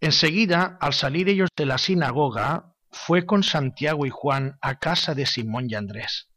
Enseguida, 0.00 0.78
al 0.80 0.94
salir 0.94 1.28
ellos 1.28 1.50
de 1.54 1.66
la 1.66 1.76
sinagoga, 1.76 2.72
fue 2.90 3.26
con 3.26 3.42
Santiago 3.42 4.06
y 4.06 4.10
Juan 4.10 4.56
a 4.62 4.78
casa 4.78 5.14
de 5.14 5.26
Simón 5.26 5.66
y 5.68 5.74
Andrés. 5.74 6.30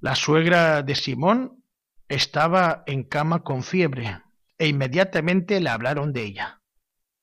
La 0.00 0.16
suegra 0.16 0.82
de 0.82 0.96
Simón 0.96 1.64
estaba 2.08 2.82
en 2.86 3.04
cama 3.04 3.44
con 3.44 3.62
fiebre, 3.62 4.20
e 4.58 4.66
inmediatamente 4.66 5.60
le 5.60 5.70
hablaron 5.70 6.12
de 6.12 6.24
ella. 6.24 6.60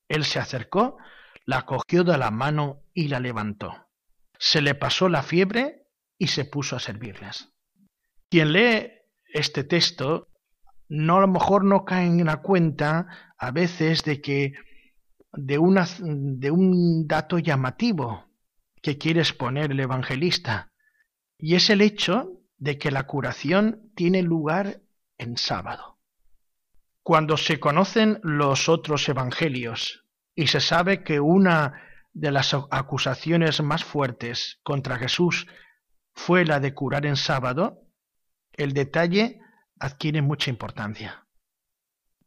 Él 0.07 0.23
se 0.23 0.39
acercó, 0.39 0.95
la 1.43 1.65
cogió 1.65 2.05
de 2.05 2.17
la 2.17 2.31
mano 2.31 2.83
y 2.93 3.09
la 3.09 3.19
levantó. 3.19 3.89
Se 4.37 4.61
le 4.61 4.75
pasó 4.75 5.09
la 5.09 5.23
fiebre 5.23 5.87
y 6.17 6.27
se 6.27 6.45
puso 6.45 6.77
a 6.77 6.79
servirles. 6.79 7.49
Quien 8.29 8.53
lee 8.53 8.93
este 9.25 9.65
texto 9.65 10.29
no 10.89 11.17
a 11.17 11.21
lo 11.21 11.27
mejor 11.27 11.63
no 11.63 11.85
cae 11.85 12.07
en 12.07 12.25
la 12.25 12.37
cuenta 12.37 13.07
a 13.37 13.51
veces 13.51 14.03
de 14.03 14.21
que 14.21 14.53
de, 15.31 15.59
una, 15.59 15.87
de 15.99 16.51
un 16.51 17.07
dato 17.07 17.37
llamativo 17.37 18.25
que 18.81 18.97
quiere 18.97 19.19
exponer 19.19 19.71
el 19.71 19.79
evangelista, 19.79 20.71
y 21.37 21.55
es 21.55 21.69
el 21.69 21.81
hecho 21.81 22.31
de 22.57 22.77
que 22.77 22.91
la 22.91 23.03
curación 23.03 23.91
tiene 23.95 24.23
lugar 24.23 24.81
en 25.17 25.37
sábado. 25.37 25.99
Cuando 27.03 27.37
se 27.37 27.59
conocen 27.59 28.19
los 28.23 28.67
otros 28.67 29.07
evangelios 29.07 30.05
y 30.35 30.47
se 30.47 30.59
sabe 30.59 31.03
que 31.03 31.19
una 31.19 31.81
de 32.13 32.31
las 32.31 32.53
acusaciones 32.71 33.61
más 33.61 33.83
fuertes 33.83 34.59
contra 34.63 34.97
Jesús 34.97 35.47
fue 36.13 36.45
la 36.45 36.59
de 36.59 36.73
curar 36.73 37.05
en 37.05 37.15
sábado, 37.15 37.83
el 38.53 38.73
detalle 38.73 39.39
adquiere 39.79 40.21
mucha 40.21 40.49
importancia. 40.49 41.25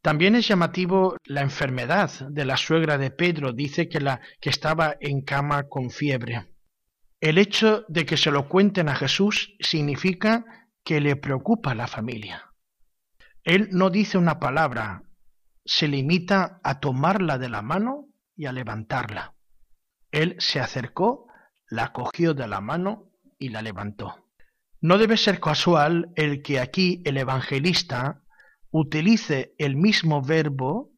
También 0.01 0.35
es 0.35 0.47
llamativo 0.47 1.15
la 1.23 1.41
enfermedad 1.41 2.11
de 2.29 2.45
la 2.45 2.57
suegra 2.57 2.97
de 2.97 3.09
Pedro, 3.09 3.53
dice 3.53 3.87
que, 3.87 4.01
la, 4.01 4.19
que 4.41 4.49
estaba 4.49 4.97
en 4.99 5.21
cama 5.21 5.63
con 5.69 5.91
fiebre. 5.91 6.53
El 7.21 7.37
hecho 7.37 7.85
de 7.87 8.05
que 8.05 8.17
se 8.17 8.31
lo 8.31 8.49
cuenten 8.49 8.89
a 8.89 8.95
Jesús 8.95 9.55
significa 9.61 10.67
que 10.83 10.99
le 10.99 11.15
preocupa 11.15 11.73
la 11.73 11.87
familia. 11.87 12.51
Él 13.45 13.69
no 13.71 13.89
dice 13.89 14.17
una 14.17 14.39
palabra, 14.39 15.03
se 15.63 15.87
limita 15.87 16.59
a 16.63 16.81
tomarla 16.81 17.37
de 17.37 17.47
la 17.47 17.61
mano 17.61 18.07
y 18.35 18.45
a 18.45 18.51
levantarla. 18.51 19.35
Él 20.11 20.35
se 20.39 20.59
acercó, 20.59 21.27
la 21.69 21.93
cogió 21.93 22.33
de 22.33 22.47
la 22.47 22.59
mano 22.59 23.09
y 23.39 23.49
la 23.49 23.61
levantó. 23.61 24.22
No 24.83 24.97
debe 24.97 25.15
ser 25.15 25.39
casual 25.39 26.11
el 26.17 26.41
que 26.41 26.59
aquí 26.59 27.01
el 27.05 27.15
evangelista 27.15 28.21
utilice 28.69 29.55
el 29.57 29.77
mismo 29.77 30.21
verbo 30.21 30.91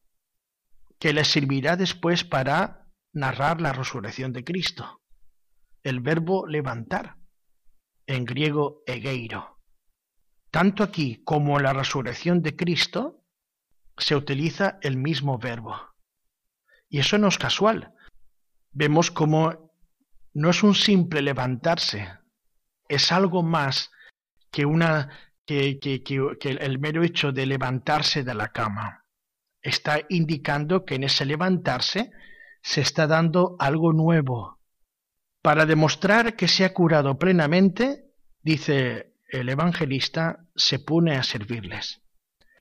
que 0.98 1.14
le 1.14 1.24
servirá 1.24 1.76
después 1.76 2.24
para 2.24 2.88
narrar 3.14 3.62
la 3.62 3.74
resurrección 3.74 4.34
de 4.34 4.44
Cristo. 4.44 5.04
El 5.84 6.00
verbo 6.00 6.48
levantar, 6.48 7.18
en 8.08 8.26
griego 8.26 8.82
egeiro. 8.88 9.60
Tanto 10.50 10.82
aquí 10.82 11.22
como 11.24 11.58
en 11.58 11.66
la 11.66 11.74
resurrección 11.74 12.42
de 12.42 12.56
Cristo 12.56 13.24
se 14.00 14.16
utiliza 14.16 14.80
el 14.82 14.98
mismo 14.98 15.38
verbo. 15.38 15.80
Y 16.90 16.98
eso 16.98 17.20
no 17.20 17.28
es 17.28 17.38
casual. 17.38 17.94
Vemos 18.72 19.12
como 19.12 19.72
no 20.34 20.50
es 20.50 20.64
un 20.64 20.74
simple 20.74 21.22
levantarse, 21.22 22.25
es 22.88 23.12
algo 23.12 23.44
más 23.44 23.92
que 24.52 24.66
una 24.66 25.10
que, 25.46 25.80
el 26.44 26.80
mero 26.80 27.04
hecho 27.04 27.32
de 27.32 27.46
levantarse 27.46 28.24
de 28.24 28.34
la 28.34 28.50
cama. 28.50 29.06
Está 29.62 30.02
indicando 30.10 30.86
que 30.86 30.96
en 30.96 31.04
ese 31.04 31.26
levantarse 31.26 32.12
se 32.62 32.82
está 32.82 33.08
dando 33.08 33.56
algo 33.60 33.94
nuevo. 33.94 34.60
Para 35.42 35.66
demostrar 35.66 36.36
que 36.36 36.48
se 36.48 36.66
ha 36.66 36.74
curado 36.74 37.20
plenamente, 37.20 38.06
dice 38.42 39.14
el 39.28 39.50
evangelista, 39.50 40.46
se 40.56 40.80
pone 40.80 41.16
a 41.16 41.24
servirles. 41.24 42.02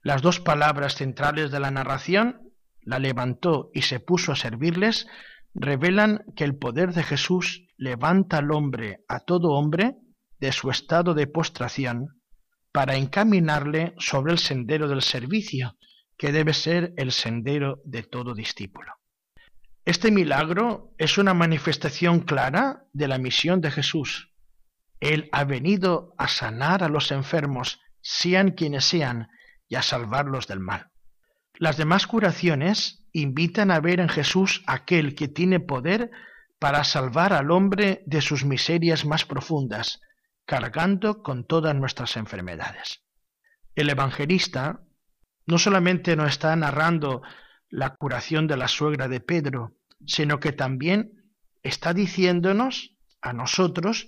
Las 0.02 0.20
dos 0.20 0.40
palabras 0.40 0.96
centrales 0.96 1.50
de 1.50 1.60
la 1.60 1.70
narración, 1.70 2.52
la 2.82 2.98
levantó 2.98 3.70
y 3.72 3.82
se 3.82 4.00
puso 4.00 4.32
a 4.32 4.36
servirles, 4.36 5.06
revelan 5.54 6.24
que 6.36 6.44
el 6.44 6.56
poder 6.56 6.92
de 6.92 7.02
Jesús 7.02 7.66
levanta 7.78 8.38
al 8.38 8.50
hombre, 8.50 9.04
a 9.08 9.20
todo 9.20 9.52
hombre, 9.52 9.96
de 10.44 10.52
su 10.52 10.68
estado 10.68 11.14
de 11.14 11.26
postración 11.26 12.20
para 12.70 12.96
encaminarle 12.96 13.94
sobre 13.96 14.30
el 14.30 14.38
sendero 14.38 14.88
del 14.88 15.00
servicio, 15.00 15.78
que 16.18 16.32
debe 16.32 16.52
ser 16.52 16.92
el 16.98 17.12
sendero 17.12 17.80
de 17.86 18.02
todo 18.02 18.34
discípulo. 18.34 18.92
Este 19.86 20.10
milagro 20.10 20.92
es 20.98 21.16
una 21.16 21.32
manifestación 21.32 22.20
clara 22.20 22.84
de 22.92 23.08
la 23.08 23.16
misión 23.16 23.62
de 23.62 23.70
Jesús. 23.70 24.34
Él 25.00 25.30
ha 25.32 25.44
venido 25.44 26.14
a 26.18 26.28
sanar 26.28 26.84
a 26.84 26.90
los 26.90 27.10
enfermos, 27.10 27.80
sean 28.02 28.50
quienes 28.50 28.84
sean, 28.84 29.28
y 29.66 29.76
a 29.76 29.82
salvarlos 29.82 30.46
del 30.46 30.60
mal. 30.60 30.90
Las 31.54 31.78
demás 31.78 32.06
curaciones 32.06 33.06
invitan 33.14 33.70
a 33.70 33.80
ver 33.80 33.98
en 33.98 34.10
Jesús 34.10 34.62
aquel 34.66 35.14
que 35.14 35.28
tiene 35.28 35.58
poder 35.58 36.10
para 36.58 36.84
salvar 36.84 37.32
al 37.32 37.50
hombre 37.50 38.02
de 38.04 38.20
sus 38.20 38.44
miserias 38.44 39.06
más 39.06 39.24
profundas, 39.24 40.02
cargando 40.46 41.22
con 41.22 41.46
todas 41.46 41.74
nuestras 41.74 42.16
enfermedades. 42.16 43.02
El 43.74 43.90
evangelista 43.90 44.82
no 45.46 45.58
solamente 45.58 46.16
nos 46.16 46.30
está 46.30 46.54
narrando 46.56 47.22
la 47.68 47.96
curación 47.96 48.46
de 48.46 48.56
la 48.56 48.68
suegra 48.68 49.08
de 49.08 49.20
Pedro, 49.20 49.76
sino 50.06 50.40
que 50.40 50.52
también 50.52 51.32
está 51.62 51.94
diciéndonos 51.94 52.94
a 53.20 53.32
nosotros 53.32 54.06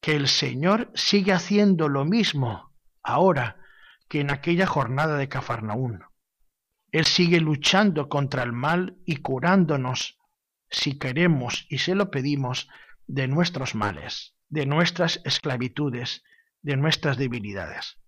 que 0.00 0.16
el 0.16 0.28
Señor 0.28 0.90
sigue 0.94 1.32
haciendo 1.32 1.88
lo 1.88 2.04
mismo 2.04 2.72
ahora 3.02 3.56
que 4.08 4.20
en 4.20 4.30
aquella 4.30 4.66
jornada 4.66 5.16
de 5.16 5.28
Cafarnaún. 5.28 6.04
Él 6.90 7.06
sigue 7.06 7.40
luchando 7.40 8.08
contra 8.08 8.42
el 8.42 8.52
mal 8.52 8.96
y 9.04 9.16
curándonos, 9.16 10.18
si 10.70 10.98
queremos 10.98 11.66
y 11.68 11.78
se 11.78 11.94
lo 11.94 12.10
pedimos, 12.10 12.68
de 13.06 13.28
nuestros 13.28 13.74
males 13.74 14.33
de 14.54 14.66
nuestras 14.66 15.20
esclavitudes, 15.24 16.22
de 16.62 16.76
nuestras 16.76 17.18
debilidades. 17.18 17.98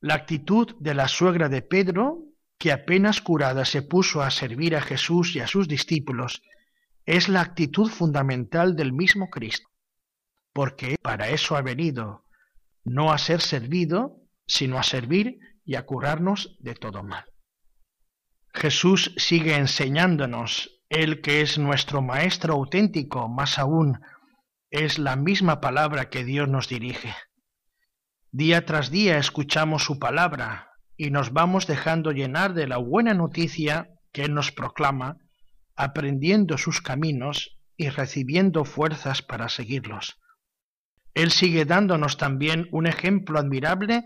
La 0.00 0.14
actitud 0.14 0.74
de 0.80 0.94
la 0.94 1.08
suegra 1.08 1.50
de 1.50 1.60
Pedro, 1.60 2.22
que 2.58 2.72
apenas 2.72 3.20
curada 3.20 3.66
se 3.66 3.82
puso 3.82 4.22
a 4.22 4.30
servir 4.30 4.76
a 4.76 4.80
Jesús 4.80 5.36
y 5.36 5.40
a 5.40 5.46
sus 5.46 5.68
discípulos, 5.68 6.42
es 7.04 7.28
la 7.28 7.42
actitud 7.42 7.90
fundamental 7.90 8.76
del 8.76 8.94
mismo 8.94 9.28
Cristo, 9.28 9.68
porque 10.54 10.96
para 11.02 11.28
eso 11.28 11.54
ha 11.54 11.60
venido, 11.60 12.24
no 12.82 13.12
a 13.12 13.18
ser 13.18 13.42
servido, 13.42 14.22
sino 14.46 14.78
a 14.78 14.84
servir 14.84 15.38
y 15.66 15.74
a 15.74 15.84
curarnos 15.84 16.56
de 16.60 16.74
todo 16.76 17.02
mal. 17.02 17.26
Jesús 18.54 19.12
sigue 19.18 19.56
enseñándonos, 19.56 20.80
Él 20.88 21.20
que 21.20 21.42
es 21.42 21.58
nuestro 21.58 22.00
Maestro 22.00 22.54
auténtico, 22.54 23.28
más 23.28 23.58
aún 23.58 24.00
es 24.74 24.98
la 24.98 25.14
misma 25.14 25.60
palabra 25.60 26.10
que 26.10 26.24
Dios 26.24 26.48
nos 26.48 26.68
dirige. 26.68 27.14
Día 28.32 28.66
tras 28.66 28.90
día 28.90 29.18
escuchamos 29.18 29.84
su 29.84 30.00
palabra 30.00 30.72
y 30.96 31.10
nos 31.10 31.32
vamos 31.32 31.68
dejando 31.68 32.10
llenar 32.10 32.54
de 32.54 32.66
la 32.66 32.78
buena 32.78 33.14
noticia 33.14 33.88
que 34.10 34.22
Él 34.22 34.34
nos 34.34 34.50
proclama, 34.50 35.18
aprendiendo 35.76 36.58
sus 36.58 36.80
caminos 36.80 37.56
y 37.76 37.88
recibiendo 37.88 38.64
fuerzas 38.64 39.22
para 39.22 39.48
seguirlos. 39.48 40.18
Él 41.14 41.30
sigue 41.30 41.64
dándonos 41.66 42.16
también 42.16 42.66
un 42.72 42.88
ejemplo 42.88 43.38
admirable 43.38 44.02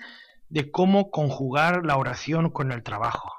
de 0.50 0.70
cómo 0.70 1.10
conjugar 1.10 1.86
la 1.86 1.96
oración 1.96 2.50
con 2.50 2.72
el 2.72 2.82
trabajo. 2.82 3.32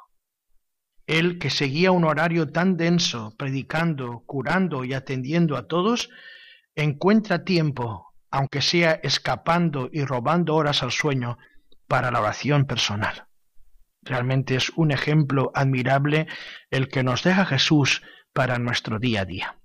Él 1.05 1.37
que 1.37 1.51
seguía 1.51 1.91
un 1.91 2.05
horario 2.05 2.47
tan 2.47 2.75
denso, 2.75 3.35
predicando, 3.37 4.23
curando 4.25 4.83
y 4.83 4.93
atendiendo 4.93 5.57
a 5.57 5.67
todos, 5.67 6.09
encuentra 6.75 7.43
tiempo, 7.43 8.13
aunque 8.31 8.61
sea 8.61 8.99
escapando 9.03 9.89
y 9.91 10.03
robando 10.05 10.55
horas 10.55 10.83
al 10.83 10.91
sueño, 10.91 11.37
para 11.87 12.11
la 12.11 12.21
oración 12.21 12.65
personal. 12.65 13.25
Realmente 14.01 14.55
es 14.55 14.69
un 14.75 14.91
ejemplo 14.91 15.51
admirable 15.55 16.27
el 16.69 16.87
que 16.87 17.03
nos 17.03 17.23
deja 17.23 17.45
Jesús 17.45 18.01
para 18.33 18.59
nuestro 18.59 18.99
día 18.99 19.21
a 19.21 19.25
día. 19.25 19.59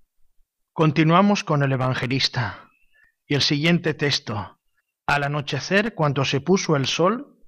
Continuamos 0.72 1.44
con 1.44 1.62
el 1.62 1.72
evangelista 1.72 2.70
y 3.26 3.34
el 3.34 3.42
siguiente 3.42 3.94
texto. 3.94 4.58
Al 5.06 5.24
anochecer, 5.24 5.94
cuando 5.94 6.24
se 6.24 6.40
puso 6.40 6.76
el 6.76 6.86
sol, 6.86 7.38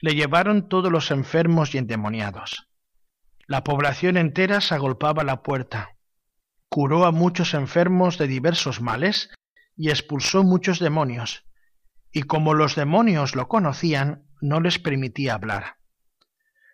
le 0.00 0.14
llevaron 0.14 0.68
todos 0.68 0.92
los 0.92 1.10
enfermos 1.10 1.74
y 1.74 1.78
endemoniados. 1.78 2.68
La 3.46 3.62
población 3.64 4.16
entera 4.16 4.60
se 4.60 4.74
agolpaba 4.74 5.22
a 5.22 5.24
la 5.24 5.42
puerta 5.42 5.93
curó 6.74 7.04
a 7.04 7.12
muchos 7.12 7.54
enfermos 7.54 8.18
de 8.18 8.26
diversos 8.26 8.80
males 8.80 9.30
y 9.76 9.90
expulsó 9.90 10.42
muchos 10.42 10.80
demonios, 10.80 11.44
y 12.10 12.24
como 12.24 12.52
los 12.52 12.74
demonios 12.74 13.36
lo 13.36 13.46
conocían, 13.46 14.26
no 14.40 14.58
les 14.58 14.80
permitía 14.80 15.34
hablar. 15.34 15.76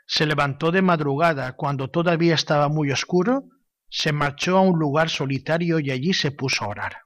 Se 0.07 0.25
levantó 0.25 0.73
de 0.73 0.81
madrugada 0.81 1.53
cuando 1.53 1.91
todavía 1.91 2.35
estaba 2.35 2.71
muy 2.71 2.91
oscuro, 2.91 3.45
se 3.91 4.13
marchó 4.13 4.57
a 4.57 4.63
un 4.63 4.79
lugar 4.79 5.11
solitario 5.11 5.81
y 5.81 5.91
allí 5.91 6.15
se 6.15 6.31
puso 6.31 6.65
a 6.65 6.69
orar. 6.69 6.97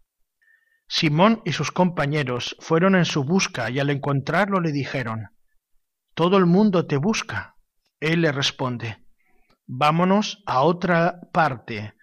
Simón 0.86 1.42
y 1.44 1.50
sus 1.50 1.72
compañeros 1.72 2.54
fueron 2.60 2.94
en 2.94 3.06
su 3.06 3.24
busca 3.24 3.70
y 3.70 3.80
al 3.80 3.90
encontrarlo 3.90 4.60
le 4.60 4.70
dijeron, 4.70 5.30
Todo 6.14 6.36
el 6.36 6.46
mundo 6.46 6.86
te 6.86 6.96
busca. 6.96 7.56
Él 7.98 8.20
le 8.20 8.30
responde, 8.30 9.04
Vámonos 9.66 10.44
a 10.46 10.62
otra 10.62 11.18
parte, 11.32 11.94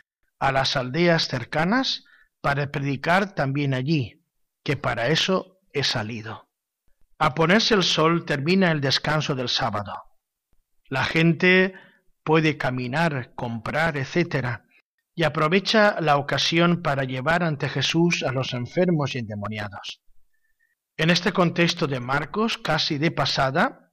a 0.42 0.52
las 0.52 0.76
aldeas 0.76 1.28
cercanas 1.28 2.04
para 2.42 2.72
predicar 2.72 3.36
también 3.36 3.76
allí, 3.76 4.26
que 4.64 4.76
para 4.76 5.10
eso 5.10 5.60
he 5.72 5.84
salido. 5.84 6.50
A 7.20 7.36
ponerse 7.36 7.76
el 7.76 7.84
sol 7.84 8.26
termina 8.26 8.72
el 8.72 8.82
descanso 8.82 9.36
del 9.36 9.50
sábado. 9.50 9.94
La 10.90 11.04
gente 11.04 11.76
puede 12.24 12.58
caminar, 12.58 13.34
comprar, 13.36 13.98
etc. 13.98 14.62
y 15.14 15.24
aprovecha 15.26 16.02
la 16.02 16.18
ocasión 16.18 16.82
para 16.82 17.04
llevar 17.04 17.44
ante 17.44 17.70
Jesús 17.70 18.24
a 18.24 18.32
los 18.32 18.54
enfermos 18.54 19.14
y 19.14 19.20
endemoniados. 19.20 20.02
En 20.98 21.12
este 21.12 21.34
contexto 21.34 21.86
de 21.86 22.00
Marcos, 22.00 22.58
casi 22.58 22.98
de 22.98 23.12
pasada, 23.12 23.92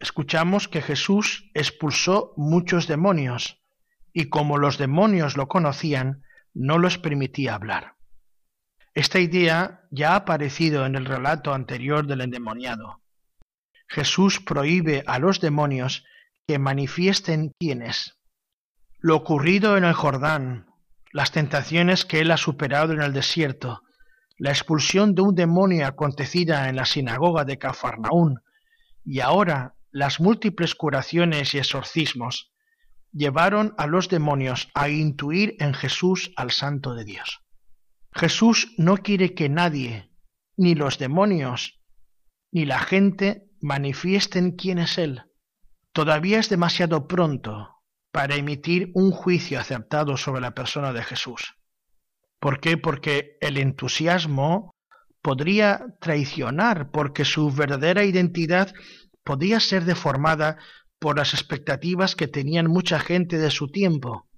escuchamos 0.00 0.66
que 0.66 0.82
Jesús 0.82 1.48
expulsó 1.54 2.34
muchos 2.36 2.88
demonios 2.88 3.59
y 4.12 4.28
como 4.28 4.58
los 4.58 4.78
demonios 4.78 5.36
lo 5.36 5.48
conocían, 5.48 6.22
no 6.54 6.78
los 6.78 6.98
permitía 6.98 7.54
hablar. 7.54 7.94
Esta 8.94 9.20
idea 9.20 9.82
ya 9.90 10.12
ha 10.12 10.16
aparecido 10.16 10.84
en 10.84 10.96
el 10.96 11.06
relato 11.06 11.54
anterior 11.54 12.06
del 12.06 12.22
endemoniado. 12.22 13.00
Jesús 13.86 14.40
prohíbe 14.40 15.04
a 15.06 15.18
los 15.18 15.40
demonios 15.40 16.04
que 16.46 16.58
manifiesten 16.58 17.52
quién 17.58 17.82
es. 17.82 18.18
Lo 18.98 19.16
ocurrido 19.16 19.76
en 19.76 19.84
el 19.84 19.94
Jordán, 19.94 20.66
las 21.12 21.32
tentaciones 21.32 22.04
que 22.04 22.20
él 22.20 22.30
ha 22.30 22.36
superado 22.36 22.92
en 22.92 23.02
el 23.02 23.12
desierto, 23.12 23.82
la 24.38 24.50
expulsión 24.50 25.14
de 25.14 25.22
un 25.22 25.34
demonio 25.34 25.86
acontecida 25.86 26.68
en 26.68 26.76
la 26.76 26.86
sinagoga 26.86 27.44
de 27.44 27.58
Cafarnaún 27.58 28.40
y 29.04 29.20
ahora 29.20 29.74
las 29.90 30.20
múltiples 30.20 30.74
curaciones 30.74 31.54
y 31.54 31.58
exorcismos 31.58 32.49
llevaron 33.12 33.74
a 33.78 33.86
los 33.86 34.08
demonios 34.08 34.68
a 34.74 34.88
intuir 34.88 35.56
en 35.58 35.74
Jesús 35.74 36.32
al 36.36 36.50
Santo 36.50 36.94
de 36.94 37.04
Dios. 37.04 37.40
Jesús 38.12 38.74
no 38.76 38.96
quiere 38.98 39.34
que 39.34 39.48
nadie, 39.48 40.10
ni 40.56 40.74
los 40.74 40.98
demonios, 40.98 41.80
ni 42.52 42.64
la 42.64 42.80
gente 42.80 43.44
manifiesten 43.60 44.52
quién 44.52 44.78
es 44.78 44.98
Él. 44.98 45.22
Todavía 45.92 46.38
es 46.38 46.48
demasiado 46.48 47.06
pronto 47.06 47.76
para 48.12 48.36
emitir 48.36 48.90
un 48.94 49.10
juicio 49.10 49.60
aceptado 49.60 50.16
sobre 50.16 50.40
la 50.40 50.54
persona 50.54 50.92
de 50.92 51.02
Jesús. 51.02 51.54
¿Por 52.40 52.60
qué? 52.60 52.76
Porque 52.76 53.36
el 53.40 53.58
entusiasmo 53.58 54.74
podría 55.22 55.94
traicionar, 56.00 56.90
porque 56.90 57.24
su 57.24 57.52
verdadera 57.52 58.04
identidad 58.04 58.72
podía 59.24 59.60
ser 59.60 59.84
deformada 59.84 60.58
por 61.00 61.16
las 61.16 61.34
expectativas 61.34 62.14
que 62.14 62.28
tenían 62.28 62.66
mucha 62.66 63.00
gente 63.00 63.38
de 63.38 63.50
su 63.50 63.68
tiempo, 63.68 64.28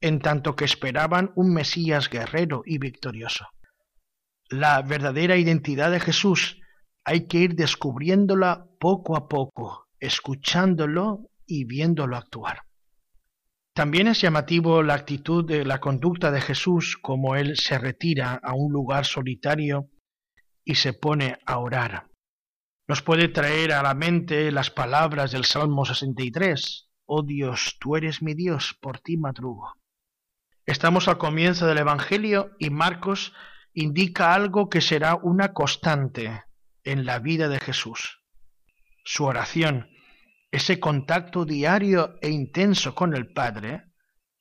en 0.00 0.20
tanto 0.20 0.54
que 0.54 0.66
esperaban 0.66 1.32
un 1.34 1.52
Mesías 1.52 2.08
guerrero 2.08 2.62
y 2.64 2.78
victorioso. 2.78 3.48
La 4.48 4.82
verdadera 4.82 5.36
identidad 5.36 5.90
de 5.90 6.00
Jesús 6.00 6.60
hay 7.04 7.26
que 7.26 7.38
ir 7.38 7.54
descubriéndola 7.54 8.66
poco 8.78 9.16
a 9.16 9.28
poco, 9.28 9.86
escuchándolo 9.98 11.30
y 11.46 11.64
viéndolo 11.64 12.16
actuar. 12.16 12.62
También 13.74 14.08
es 14.08 14.20
llamativo 14.20 14.82
la 14.82 14.94
actitud 14.94 15.46
de 15.46 15.64
la 15.64 15.80
conducta 15.80 16.30
de 16.30 16.40
Jesús 16.40 16.98
como 17.00 17.36
él 17.36 17.56
se 17.56 17.78
retira 17.78 18.38
a 18.42 18.54
un 18.54 18.72
lugar 18.72 19.06
solitario 19.06 19.88
y 20.64 20.74
se 20.74 20.92
pone 20.92 21.38
a 21.46 21.58
orar. 21.58 22.09
Nos 22.90 23.02
puede 23.02 23.28
traer 23.28 23.72
a 23.72 23.84
la 23.84 23.94
mente 23.94 24.50
las 24.50 24.68
palabras 24.68 25.30
del 25.30 25.44
Salmo 25.44 25.84
63. 25.84 26.90
Oh 27.06 27.22
Dios, 27.22 27.76
tú 27.78 27.94
eres 27.94 28.20
mi 28.20 28.34
Dios, 28.34 28.76
por 28.80 28.98
ti 28.98 29.16
madrugo. 29.16 29.76
Estamos 30.66 31.06
al 31.06 31.16
comienzo 31.16 31.68
del 31.68 31.78
Evangelio 31.78 32.50
y 32.58 32.70
Marcos 32.70 33.32
indica 33.74 34.34
algo 34.34 34.68
que 34.68 34.80
será 34.80 35.14
una 35.14 35.52
constante 35.52 36.42
en 36.82 37.06
la 37.06 37.20
vida 37.20 37.46
de 37.46 37.60
Jesús. 37.60 38.24
Su 39.04 39.24
oración, 39.24 39.88
ese 40.50 40.80
contacto 40.80 41.44
diario 41.44 42.16
e 42.20 42.30
intenso 42.30 42.96
con 42.96 43.14
el 43.14 43.32
Padre, 43.32 43.84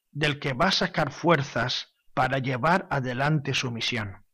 del 0.10 0.40
que 0.40 0.54
va 0.54 0.70
a 0.70 0.72
sacar 0.72 1.12
fuerzas 1.12 1.94
para 2.16 2.40
llevar 2.40 2.88
adelante 2.90 3.54
su 3.54 3.70
misión. 3.70 4.26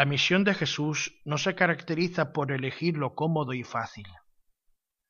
La 0.00 0.06
misión 0.06 0.44
de 0.44 0.54
Jesús 0.54 1.20
no 1.26 1.36
se 1.36 1.54
caracteriza 1.54 2.32
por 2.32 2.52
elegir 2.52 2.96
lo 2.96 3.14
cómodo 3.14 3.52
y 3.52 3.64
fácil. 3.64 4.06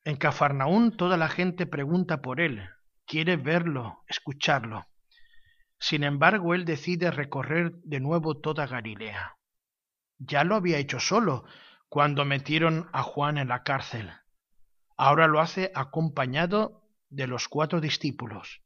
En 0.03 0.17
Cafarnaún 0.17 0.97
toda 0.97 1.17
la 1.17 1.29
gente 1.29 1.65
pregunta 1.65 2.21
por 2.21 2.41
él, 2.41 2.69
quiere 3.07 3.37
verlo, 3.37 4.03
escucharlo. 4.09 4.89
Sin 5.79 6.03
embargo, 6.03 6.55
él 6.55 6.65
decide 6.65 7.13
recorrer 7.13 7.75
de 7.85 8.01
nuevo 8.01 8.41
toda 8.41 8.67
Galilea. 8.67 9.37
Ya 10.19 10.43
lo 10.43 10.57
había 10.57 10.79
hecho 10.79 10.99
solo 10.99 11.45
cuando 11.89 12.25
metieron 12.25 12.91
a 12.93 13.05
Juan 13.05 13.39
en 13.39 13.47
la 13.47 13.63
cárcel. 13.63 14.11
Ahora 14.97 15.29
lo 15.29 15.39
hace 15.39 15.71
acompañado 15.73 16.83
de 17.11 17.29
los 17.29 17.47
cuatro 17.47 17.81
discípulos. 17.81 18.61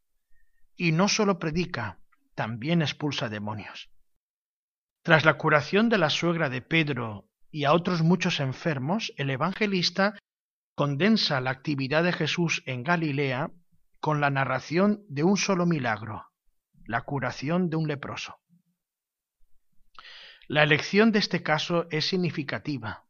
Y 0.74 0.92
no 0.92 1.06
solo 1.08 1.38
predica, 1.38 1.98
también 2.34 2.80
expulsa 2.80 3.28
demonios. 3.28 3.93
Tras 5.04 5.26
la 5.26 5.34
curación 5.34 5.90
de 5.90 5.98
la 5.98 6.08
suegra 6.08 6.48
de 6.48 6.62
Pedro 6.62 7.28
y 7.50 7.64
a 7.64 7.74
otros 7.74 8.00
muchos 8.00 8.40
enfermos, 8.40 9.12
el 9.18 9.28
evangelista 9.28 10.18
condensa 10.74 11.42
la 11.42 11.50
actividad 11.50 12.02
de 12.02 12.12
Jesús 12.14 12.62
en 12.64 12.82
Galilea 12.82 13.50
con 14.00 14.22
la 14.22 14.30
narración 14.30 15.04
de 15.10 15.22
un 15.22 15.36
solo 15.36 15.66
milagro, 15.66 16.32
la 16.86 17.02
curación 17.02 17.68
de 17.68 17.76
un 17.76 17.86
leproso. 17.86 18.38
La 20.48 20.62
elección 20.62 21.12
de 21.12 21.18
este 21.18 21.42
caso 21.42 21.86
es 21.90 22.08
significativa, 22.08 23.04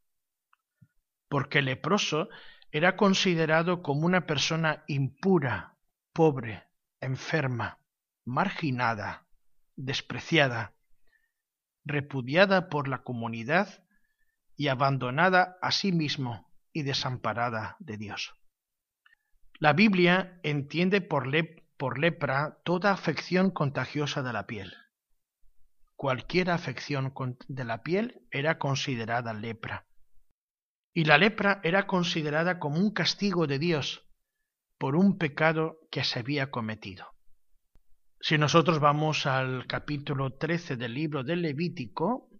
porque 1.29 1.61
el 1.61 1.67
leproso 1.67 2.29
era 2.73 2.97
considerado 2.97 3.83
como 3.83 4.05
una 4.05 4.27
persona 4.27 4.83
impura, 4.89 5.77
pobre, 6.13 6.65
enferma, 7.01 7.79
marginada, 8.25 9.29
despreciada, 9.77 10.74
repudiada 11.85 12.69
por 12.69 12.89
la 12.89 13.03
comunidad 13.03 13.85
y 14.57 14.69
abandonada 14.69 15.59
a 15.61 15.71
sí 15.71 15.93
mismo 15.93 16.51
y 16.73 16.83
desamparada 16.83 17.77
de 17.79 17.97
Dios. 17.97 18.35
La 19.59 19.73
Biblia 19.73 20.41
entiende 20.43 21.01
por, 21.01 21.31
por 21.77 21.99
lepra 21.99 22.59
toda 22.65 22.93
afección 22.93 23.51
contagiosa 23.51 24.23
de 24.23 24.33
la 24.33 24.47
piel. 24.47 24.75
Cualquier 25.97 26.51
afección 26.51 27.15
de 27.49 27.65
la 27.65 27.83
piel 27.83 28.27
era 28.31 28.59
considerada 28.59 29.33
lepra. 29.33 29.87
Y 30.93 31.05
la 31.05 31.19
lepra 31.19 31.61
era 31.63 31.87
considerada 31.87 32.59
como 32.59 32.79
un 32.79 32.93
castigo 32.93 33.47
de 33.47 33.59
Dios 33.59 34.07
por 34.79 34.97
un 34.97 35.19
pecado 35.19 35.79
que 35.91 36.05
se 36.05 36.19
había 36.19 36.51
cometido. 36.51 37.14
Si 38.27 38.39
nosotros 38.39 38.81
vamos 38.81 39.27
al 39.27 39.67
capítulo 39.67 40.39
13 40.39 40.77
del 40.77 40.95
libro 40.95 41.25
del 41.25 41.43
Levítico, 41.43 42.31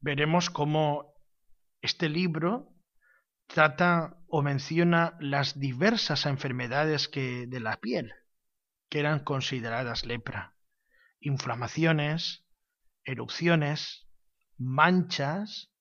veremos 0.00 0.48
cómo 0.48 1.12
este 1.82 2.08
libro 2.08 2.72
trata 3.48 4.16
o 4.28 4.42
menciona 4.42 5.16
las 5.18 5.58
diversas 5.58 6.24
enfermedades 6.26 7.10
de 7.10 7.58
la 7.58 7.78
piel 7.80 8.12
que 8.88 9.00
eran 9.00 9.24
consideradas 9.24 10.06
lepra. 10.06 10.54
Inflamaciones, 11.18 12.46
erupciones, 13.04 14.06
manchas, 14.56 15.72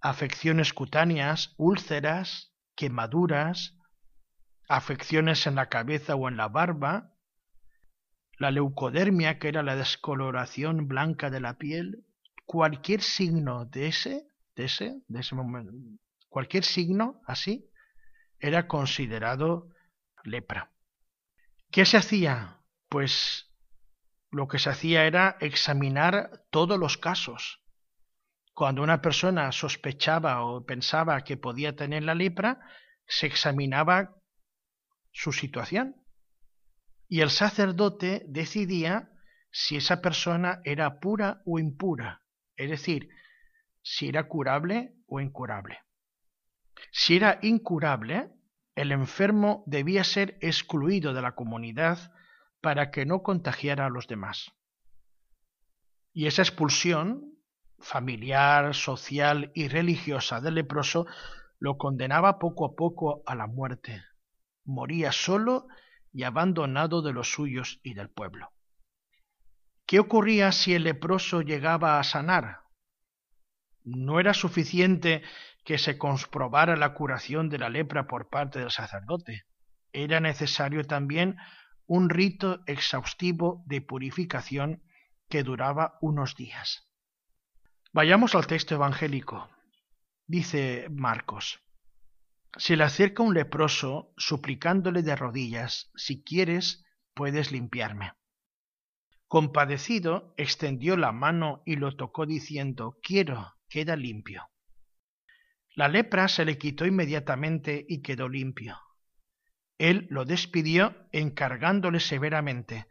afecciones 0.00 0.72
cutáneas, 0.72 1.54
úlceras, 1.56 2.54
quemaduras, 2.76 3.76
afecciones 4.68 5.48
en 5.48 5.56
la 5.56 5.68
cabeza 5.68 6.14
o 6.14 6.28
en 6.28 6.36
la 6.36 6.46
barba, 6.46 7.15
la 8.38 8.50
leucodermia, 8.50 9.38
que 9.38 9.48
era 9.48 9.62
la 9.62 9.76
descoloración 9.76 10.88
blanca 10.88 11.30
de 11.30 11.40
la 11.40 11.58
piel, 11.58 12.04
cualquier 12.44 13.02
signo 13.02 13.64
de 13.64 13.88
ese, 13.88 14.26
de 14.54 14.64
ese, 14.64 15.00
de 15.08 15.20
ese 15.20 15.34
momento, 15.34 15.72
cualquier 16.28 16.64
signo 16.64 17.20
así, 17.26 17.70
era 18.38 18.68
considerado 18.68 19.70
lepra. 20.24 20.70
¿Qué 21.70 21.84
se 21.84 21.96
hacía? 21.96 22.60
Pues 22.88 23.50
lo 24.30 24.48
que 24.48 24.58
se 24.58 24.70
hacía 24.70 25.06
era 25.06 25.36
examinar 25.40 26.44
todos 26.50 26.78
los 26.78 26.98
casos. 26.98 27.62
Cuando 28.54 28.82
una 28.82 29.00
persona 29.02 29.52
sospechaba 29.52 30.42
o 30.44 30.64
pensaba 30.64 31.22
que 31.24 31.36
podía 31.36 31.76
tener 31.76 32.02
la 32.02 32.14
lepra, 32.14 32.60
se 33.06 33.26
examinaba 33.26 34.14
su 35.12 35.32
situación. 35.32 35.96
Y 37.08 37.20
el 37.20 37.30
sacerdote 37.30 38.24
decidía 38.28 39.10
si 39.50 39.76
esa 39.76 40.00
persona 40.00 40.60
era 40.64 41.00
pura 41.00 41.42
o 41.46 41.58
impura, 41.58 42.22
es 42.56 42.70
decir, 42.70 43.08
si 43.82 44.08
era 44.08 44.28
curable 44.28 44.94
o 45.06 45.20
incurable. 45.20 45.78
Si 46.90 47.16
era 47.16 47.38
incurable, 47.42 48.30
el 48.74 48.92
enfermo 48.92 49.64
debía 49.66 50.04
ser 50.04 50.36
excluido 50.40 51.14
de 51.14 51.22
la 51.22 51.34
comunidad 51.34 52.12
para 52.60 52.90
que 52.90 53.06
no 53.06 53.22
contagiara 53.22 53.86
a 53.86 53.90
los 53.90 54.08
demás. 54.08 54.52
Y 56.12 56.26
esa 56.26 56.42
expulsión 56.42 57.36
familiar, 57.78 58.74
social 58.74 59.52
y 59.54 59.68
religiosa 59.68 60.40
del 60.40 60.54
leproso 60.54 61.06
lo 61.58 61.78
condenaba 61.78 62.38
poco 62.38 62.66
a 62.66 62.74
poco 62.74 63.22
a 63.26 63.34
la 63.34 63.46
muerte. 63.46 64.02
Moría 64.64 65.12
solo 65.12 65.68
y 66.16 66.22
abandonado 66.22 67.02
de 67.02 67.12
los 67.12 67.30
suyos 67.30 67.78
y 67.82 67.92
del 67.92 68.08
pueblo. 68.08 68.50
¿Qué 69.84 69.98
ocurría 69.98 70.50
si 70.50 70.72
el 70.72 70.84
leproso 70.84 71.42
llegaba 71.42 72.00
a 72.00 72.04
sanar? 72.04 72.62
No 73.84 74.18
era 74.18 74.32
suficiente 74.32 75.22
que 75.62 75.76
se 75.76 75.98
comprobara 75.98 76.74
la 76.76 76.94
curación 76.94 77.50
de 77.50 77.58
la 77.58 77.68
lepra 77.68 78.06
por 78.06 78.30
parte 78.30 78.60
del 78.60 78.70
sacerdote. 78.70 79.44
Era 79.92 80.18
necesario 80.20 80.86
también 80.86 81.36
un 81.84 82.08
rito 82.08 82.62
exhaustivo 82.64 83.62
de 83.66 83.82
purificación 83.82 84.82
que 85.28 85.42
duraba 85.42 85.98
unos 86.00 86.34
días. 86.34 86.90
Vayamos 87.92 88.34
al 88.34 88.46
texto 88.46 88.74
evangélico. 88.74 89.50
Dice 90.26 90.88
Marcos, 90.90 91.60
se 92.58 92.76
le 92.76 92.84
acerca 92.84 93.22
un 93.22 93.34
leproso 93.34 94.12
suplicándole 94.16 95.02
de 95.02 95.16
rodillas, 95.16 95.90
si 95.94 96.22
quieres, 96.22 96.84
puedes 97.14 97.52
limpiarme. 97.52 98.12
Compadecido, 99.28 100.34
extendió 100.36 100.96
la 100.96 101.12
mano 101.12 101.62
y 101.66 101.76
lo 101.76 101.96
tocó 101.96 102.26
diciendo, 102.26 102.98
quiero, 103.02 103.54
queda 103.68 103.96
limpio. 103.96 104.48
La 105.74 105.88
lepra 105.88 106.28
se 106.28 106.44
le 106.44 106.56
quitó 106.56 106.86
inmediatamente 106.86 107.84
y 107.88 108.00
quedó 108.00 108.28
limpio. 108.28 108.78
Él 109.78 110.06
lo 110.08 110.24
despidió 110.24 110.96
encargándole 111.12 112.00
severamente, 112.00 112.86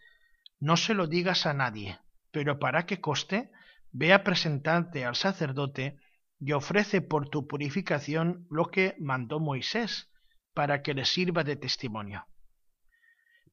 no 0.60 0.78
se 0.78 0.94
lo 0.94 1.08
digas 1.08 1.46
a 1.46 1.54
nadie, 1.54 2.00
pero 2.32 2.60
para 2.60 2.86
que 2.86 3.02
coste, 3.02 3.52
ve 3.92 4.14
a 4.14 4.24
presentarte 4.24 5.06
al 5.06 5.16
sacerdote 5.16 5.98
y 6.46 6.52
ofrece 6.52 7.02
por 7.02 7.28
tu 7.28 7.48
purificación 7.48 8.46
lo 8.52 8.70
que 8.70 8.96
mandó 9.00 9.40
Moisés, 9.40 10.12
para 10.54 10.84
que 10.84 10.94
le 10.94 11.04
sirva 11.04 11.44
de 11.44 11.56
testimonio. 11.56 12.28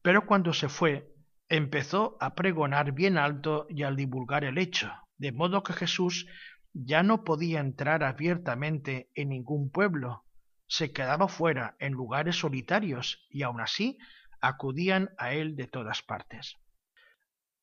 Pero 0.02 0.26
cuando 0.26 0.52
se 0.52 0.68
fue, 0.68 1.10
empezó 1.48 2.18
a 2.20 2.34
pregonar 2.34 2.92
bien 2.92 3.16
alto 3.16 3.66
y 3.70 3.84
al 3.84 3.96
divulgar 3.96 4.44
el 4.44 4.58
hecho, 4.58 4.92
de 5.16 5.32
modo 5.32 5.62
que 5.62 5.72
Jesús 5.72 6.26
ya 6.74 7.02
no 7.02 7.24
podía 7.24 7.60
entrar 7.60 8.04
abiertamente 8.04 9.08
en 9.14 9.30
ningún 9.30 9.70
pueblo, 9.70 10.26
se 10.66 10.92
quedaba 10.92 11.28
fuera 11.28 11.76
en 11.78 11.94
lugares 11.94 12.36
solitarios 12.36 13.26
y 13.30 13.42
aun 13.42 13.62
así 13.62 13.96
acudían 14.42 15.08
a 15.16 15.32
él 15.32 15.56
de 15.56 15.66
todas 15.66 16.02
partes. 16.02 16.58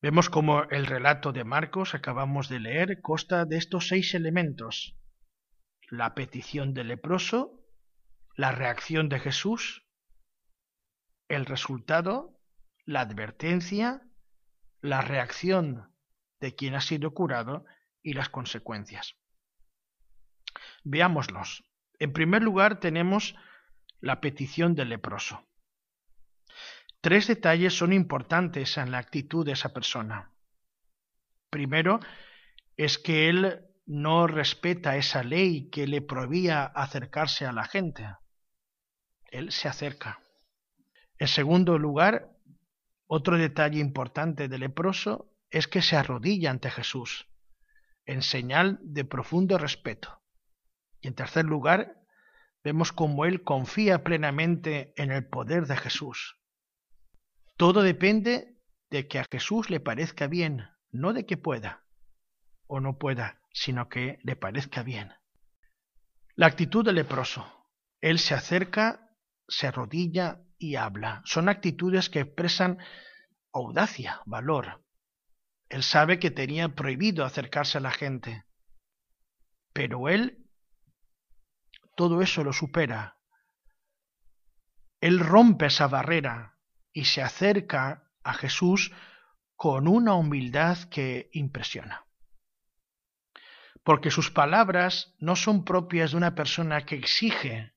Vemos 0.02 0.28
como 0.28 0.64
el 0.64 0.86
relato 0.86 1.30
de 1.30 1.44
Marcos 1.44 1.94
acabamos 1.94 2.48
de 2.48 2.58
leer 2.58 3.00
consta 3.00 3.44
de 3.44 3.58
estos 3.58 3.86
seis 3.86 4.12
elementos. 4.14 4.96
La 5.90 6.14
petición 6.14 6.72
del 6.72 6.88
leproso, 6.88 7.60
la 8.36 8.52
reacción 8.52 9.08
de 9.08 9.18
Jesús, 9.18 9.84
el 11.28 11.46
resultado, 11.46 12.40
la 12.84 13.00
advertencia, 13.00 14.02
la 14.80 15.02
reacción 15.02 15.92
de 16.40 16.54
quien 16.54 16.74
ha 16.74 16.80
sido 16.80 17.12
curado 17.12 17.64
y 18.02 18.14
las 18.14 18.28
consecuencias. 18.28 19.16
Veámoslos. 20.84 21.64
En 21.98 22.12
primer 22.12 22.42
lugar 22.42 22.80
tenemos 22.80 23.34
la 24.00 24.20
petición 24.20 24.74
del 24.74 24.88
leproso. 24.90 25.46
Tres 27.00 27.26
detalles 27.26 27.76
son 27.76 27.92
importantes 27.92 28.76
en 28.78 28.90
la 28.90 28.98
actitud 28.98 29.44
de 29.44 29.52
esa 29.52 29.72
persona. 29.72 30.32
Primero, 31.50 32.00
es 32.76 32.98
que 32.98 33.28
él 33.28 33.69
no 33.90 34.28
respeta 34.28 34.96
esa 34.96 35.24
ley 35.24 35.68
que 35.68 35.88
le 35.88 36.00
prohibía 36.00 36.62
acercarse 36.62 37.44
a 37.44 37.50
la 37.50 37.64
gente. 37.64 38.08
Él 39.32 39.50
se 39.50 39.66
acerca. 39.66 40.20
En 41.18 41.26
segundo 41.26 41.76
lugar, 41.76 42.30
otro 43.08 43.36
detalle 43.36 43.80
importante 43.80 44.46
del 44.46 44.60
leproso 44.60 45.34
es 45.50 45.66
que 45.66 45.82
se 45.82 45.96
arrodilla 45.96 46.52
ante 46.52 46.70
Jesús 46.70 47.26
en 48.06 48.22
señal 48.22 48.78
de 48.82 49.04
profundo 49.04 49.58
respeto. 49.58 50.22
Y 51.00 51.08
en 51.08 51.14
tercer 51.14 51.44
lugar, 51.44 52.00
vemos 52.62 52.92
cómo 52.92 53.24
él 53.24 53.42
confía 53.42 54.04
plenamente 54.04 54.94
en 54.96 55.10
el 55.10 55.26
poder 55.26 55.66
de 55.66 55.76
Jesús. 55.76 56.36
Todo 57.56 57.82
depende 57.82 58.56
de 58.88 59.08
que 59.08 59.18
a 59.18 59.26
Jesús 59.28 59.68
le 59.68 59.80
parezca 59.80 60.28
bien, 60.28 60.68
no 60.92 61.12
de 61.12 61.26
que 61.26 61.36
pueda 61.36 61.84
o 62.68 62.78
no 62.78 62.96
pueda, 62.96 63.39
sino 63.52 63.88
que 63.88 64.18
le 64.22 64.36
parezca 64.36 64.82
bien. 64.82 65.12
La 66.34 66.46
actitud 66.46 66.84
del 66.84 66.96
leproso. 66.96 67.68
Él 68.00 68.18
se 68.18 68.34
acerca, 68.34 69.10
se 69.48 69.66
arrodilla 69.66 70.40
y 70.58 70.76
habla. 70.76 71.22
Son 71.24 71.48
actitudes 71.48 72.08
que 72.08 72.20
expresan 72.20 72.78
audacia, 73.52 74.22
valor. 74.26 74.84
Él 75.68 75.82
sabe 75.82 76.18
que 76.18 76.30
tenía 76.30 76.68
prohibido 76.70 77.24
acercarse 77.24 77.78
a 77.78 77.82
la 77.82 77.90
gente. 77.90 78.44
Pero 79.72 80.08
él 80.08 80.46
todo 81.96 82.22
eso 82.22 82.42
lo 82.42 82.52
supera. 82.52 83.18
Él 85.00 85.18
rompe 85.18 85.66
esa 85.66 85.86
barrera 85.86 86.58
y 86.92 87.04
se 87.04 87.22
acerca 87.22 88.10
a 88.22 88.34
Jesús 88.34 88.92
con 89.54 89.86
una 89.86 90.14
humildad 90.14 90.78
que 90.88 91.28
impresiona. 91.32 92.06
Porque 93.82 94.10
sus 94.10 94.30
palabras 94.30 95.14
no 95.18 95.36
son 95.36 95.64
propias 95.64 96.10
de 96.10 96.16
una 96.18 96.34
persona 96.34 96.84
que 96.84 96.96
exige, 96.96 97.72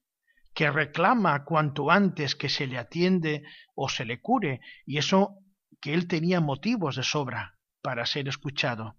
que 0.53 0.69
reclama 0.69 1.45
cuanto 1.45 1.89
antes 1.89 2.35
que 2.35 2.49
se 2.49 2.67
le 2.67 2.77
atiende 2.77 3.43
o 3.75 3.89
se 3.89 4.05
le 4.05 4.21
cure, 4.21 4.61
y 4.85 4.97
eso 4.97 5.39
que 5.81 5.93
él 5.93 6.07
tenía 6.07 6.41
motivos 6.41 6.95
de 6.95 7.03
sobra 7.03 7.57
para 7.81 8.05
ser 8.05 8.27
escuchado, 8.27 8.97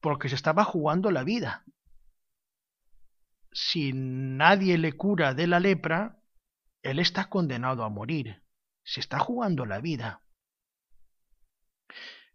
porque 0.00 0.28
se 0.28 0.34
estaba 0.34 0.64
jugando 0.64 1.10
la 1.10 1.24
vida. 1.24 1.64
Si 3.52 3.92
nadie 3.92 4.78
le 4.78 4.94
cura 4.94 5.34
de 5.34 5.46
la 5.46 5.60
lepra, 5.60 6.18
él 6.82 6.98
está 6.98 7.28
condenado 7.28 7.84
a 7.84 7.90
morir. 7.90 8.42
Se 8.84 9.00
está 9.00 9.18
jugando 9.18 9.66
la 9.66 9.80
vida. 9.80 10.22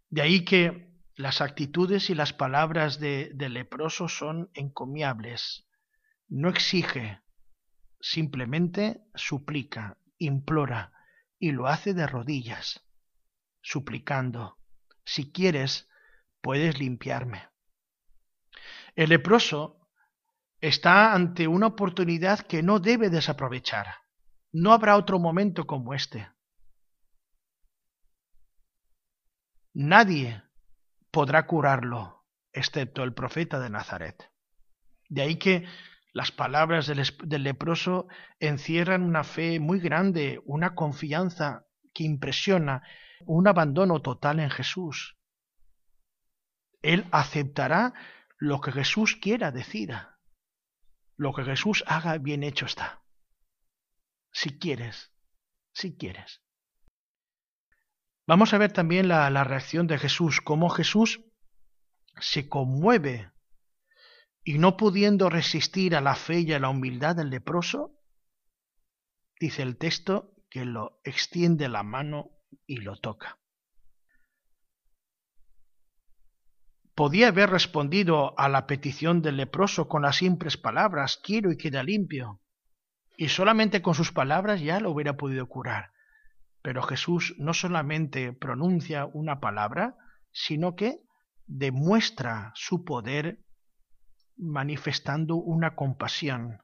De 0.08 0.22
ahí 0.22 0.44
que 0.44 0.87
las 1.18 1.40
actitudes 1.40 2.10
y 2.10 2.14
las 2.14 2.32
palabras 2.32 3.00
de, 3.00 3.32
del 3.34 3.54
leproso 3.54 4.08
son 4.08 4.50
encomiables. 4.54 5.66
No 6.28 6.48
exige, 6.48 7.20
simplemente 8.00 9.02
suplica, 9.16 9.98
implora, 10.18 10.92
y 11.36 11.50
lo 11.50 11.66
hace 11.66 11.92
de 11.92 12.06
rodillas, 12.06 12.86
suplicando, 13.60 14.58
si 15.04 15.32
quieres, 15.32 15.88
puedes 16.40 16.78
limpiarme. 16.78 17.48
El 18.94 19.08
leproso 19.08 19.90
está 20.60 21.14
ante 21.14 21.48
una 21.48 21.66
oportunidad 21.66 22.46
que 22.46 22.62
no 22.62 22.78
debe 22.78 23.10
desaprovechar. 23.10 23.88
No 24.52 24.72
habrá 24.72 24.96
otro 24.96 25.18
momento 25.18 25.66
como 25.66 25.94
este. 25.94 26.30
Nadie 29.74 30.47
podrá 31.10 31.46
curarlo, 31.46 32.24
excepto 32.52 33.02
el 33.04 33.14
profeta 33.14 33.58
de 33.60 33.70
Nazaret. 33.70 34.30
De 35.08 35.22
ahí 35.22 35.36
que 35.36 35.66
las 36.12 36.32
palabras 36.32 36.86
del, 36.86 37.42
leproso 37.42 38.08
encierran 38.40 39.02
una 39.02 39.24
fe 39.24 39.60
muy 39.60 39.78
grande, 39.78 40.40
una 40.44 40.74
confianza 40.74 41.66
que 41.94 42.04
impresiona, 42.04 42.82
un 43.26 43.46
abandono 43.46 44.00
total 44.02 44.40
en 44.40 44.50
Jesús. 44.50 45.16
Él 46.82 47.06
aceptará 47.10 47.94
lo 48.36 48.60
que 48.60 48.72
Jesús 48.72 49.16
quiera, 49.16 49.50
decida. 49.50 50.18
Lo 51.16 51.32
que 51.32 51.44
Jesús 51.44 51.82
haga, 51.86 52.16
bien 52.18 52.42
hecho 52.42 52.66
está. 52.66 53.02
Si 54.32 54.58
quieres, 54.58 55.12
si 55.72 55.96
quieres. 55.96 56.42
Vamos 58.28 58.52
a 58.52 58.58
ver 58.58 58.70
también 58.70 59.08
la, 59.08 59.42
reacción 59.42 59.86
de 59.86 59.96
Jesús, 59.96 60.42
cómo 60.42 60.68
Jesús 60.68 61.24
se 62.20 62.46
conmueve 62.46 63.32
y 64.44 64.58
no 64.58 64.76
pudiendo 64.76 65.30
resistir 65.30 65.96
a 65.96 66.02
la 66.02 66.14
fe 66.14 66.40
y 66.40 66.52
a 66.52 66.58
la 66.58 66.68
humildad 66.68 67.16
del 67.16 67.30
leproso, 67.30 67.94
dice 69.40 69.62
el 69.62 69.78
texto 69.78 70.34
que 70.50 70.66
lo 70.66 71.00
extiende 71.04 71.70
la 71.70 71.82
mano 71.82 72.32
y 72.66 72.76
lo 72.76 72.96
toca. 72.96 73.38
Podía 76.94 77.28
haber 77.28 77.48
respondido 77.48 78.38
a 78.38 78.50
la 78.50 78.66
petición 78.66 79.22
del 79.22 79.38
leproso 79.38 79.88
con 79.88 80.02
las 80.02 80.16
simples 80.16 80.58
palabras, 80.58 81.16
quiero 81.16 81.50
y 81.50 81.56
queda 81.56 81.82
limpio, 81.82 82.42
y 83.16 83.30
solamente 83.30 83.80
con 83.80 83.94
sus 83.94 84.12
palabras 84.12 84.60
ya 84.60 84.80
lo 84.80 84.90
hubiera 84.90 85.16
podido 85.16 85.48
curar. 85.48 85.92
Pero 86.68 86.82
Jesús 86.82 87.34
no 87.38 87.54
solamente 87.54 88.34
pronuncia 88.34 89.06
una 89.06 89.40
palabra, 89.40 89.96
sino 90.32 90.76
que 90.76 91.00
demuestra 91.46 92.52
su 92.54 92.84
poder 92.84 93.42
manifestando 94.36 95.36
una 95.36 95.74
compasión, 95.76 96.60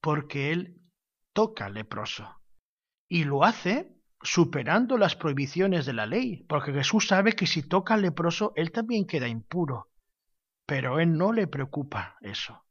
porque 0.00 0.52
Él 0.52 0.80
toca 1.34 1.66
al 1.66 1.74
leproso. 1.74 2.40
Y 3.08 3.24
lo 3.24 3.44
hace 3.44 3.94
superando 4.22 4.96
las 4.96 5.14
prohibiciones 5.16 5.84
de 5.84 5.92
la 5.92 6.06
ley, 6.06 6.46
porque 6.48 6.72
Jesús 6.72 7.08
sabe 7.08 7.34
que 7.34 7.46
si 7.46 7.62
toca 7.62 7.92
al 7.92 8.00
leproso, 8.00 8.54
Él 8.56 8.72
también 8.72 9.06
queda 9.06 9.28
impuro. 9.28 9.90
Pero 10.64 10.98
Él 10.98 11.18
no 11.18 11.34
le 11.34 11.46
preocupa 11.46 12.16
eso. 12.22 12.64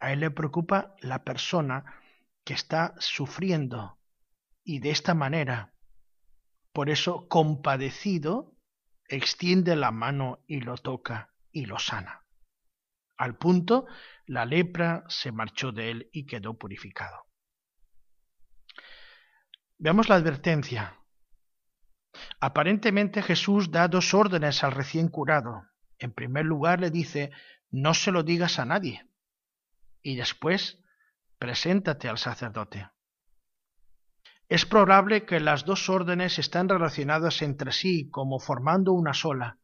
A 0.00 0.14
Él 0.14 0.20
le 0.20 0.30
preocupa 0.30 0.94
la 1.02 1.22
persona 1.22 2.00
que 2.44 2.54
está 2.54 2.94
sufriendo, 2.98 3.98
y 4.64 4.78
de 4.80 4.90
esta 4.90 5.14
manera, 5.14 5.74
por 6.72 6.90
eso 6.90 7.28
compadecido, 7.28 8.56
extiende 9.08 9.76
la 9.76 9.90
mano 9.90 10.42
y 10.46 10.60
lo 10.60 10.76
toca 10.76 11.34
y 11.50 11.66
lo 11.66 11.78
sana. 11.78 12.24
Al 13.16 13.36
punto, 13.36 13.86
la 14.26 14.46
lepra 14.46 15.04
se 15.08 15.32
marchó 15.32 15.72
de 15.72 15.90
él 15.90 16.10
y 16.12 16.26
quedó 16.26 16.54
purificado. 16.54 17.26
Veamos 19.78 20.08
la 20.08 20.14
advertencia. 20.14 20.98
Aparentemente 22.40 23.22
Jesús 23.22 23.70
da 23.70 23.88
dos 23.88 24.14
órdenes 24.14 24.64
al 24.64 24.72
recién 24.72 25.08
curado. 25.08 25.64
En 25.98 26.12
primer 26.12 26.44
lugar 26.44 26.80
le 26.80 26.90
dice, 26.90 27.30
no 27.70 27.94
se 27.94 28.12
lo 28.12 28.22
digas 28.22 28.58
a 28.58 28.64
nadie. 28.64 29.08
Y 30.02 30.16
después, 30.16 30.78
preséntate 31.38 32.08
al 32.08 32.18
sacerdote. 32.18 32.91
Es 34.52 34.66
probable 34.66 35.24
que 35.24 35.40
las 35.40 35.64
dos 35.64 35.88
órdenes 35.88 36.38
están 36.38 36.68
relacionadas 36.68 37.40
entre 37.40 37.72
sí 37.72 38.10
como 38.10 38.38
formando 38.38 38.92
una 38.92 39.14
sola, 39.14 39.56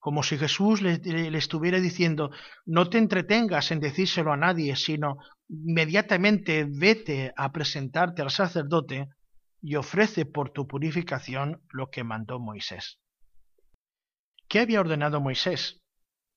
como 0.00 0.24
si 0.24 0.36
Jesús 0.36 0.82
le, 0.82 0.98
le, 0.98 1.38
estuviera 1.38 1.78
diciendo 1.78 2.32
no 2.66 2.90
te 2.90 2.98
entretengas 2.98 3.70
en 3.70 3.78
decírselo 3.78 4.32
a 4.32 4.36
nadie, 4.36 4.74
sino 4.74 5.18
inmediatamente 5.48 6.66
vete 6.68 7.32
a 7.36 7.52
presentarte 7.52 8.22
al 8.22 8.32
sacerdote 8.32 9.08
y 9.62 9.76
ofrece 9.76 10.26
por 10.26 10.50
tu 10.50 10.66
purificación 10.66 11.62
lo 11.70 11.90
que 11.90 12.02
mandó 12.02 12.40
Moisés. 12.40 12.98
¿Qué 14.48 14.58
había 14.58 14.80
ordenado 14.80 15.20
Moisés? 15.20 15.80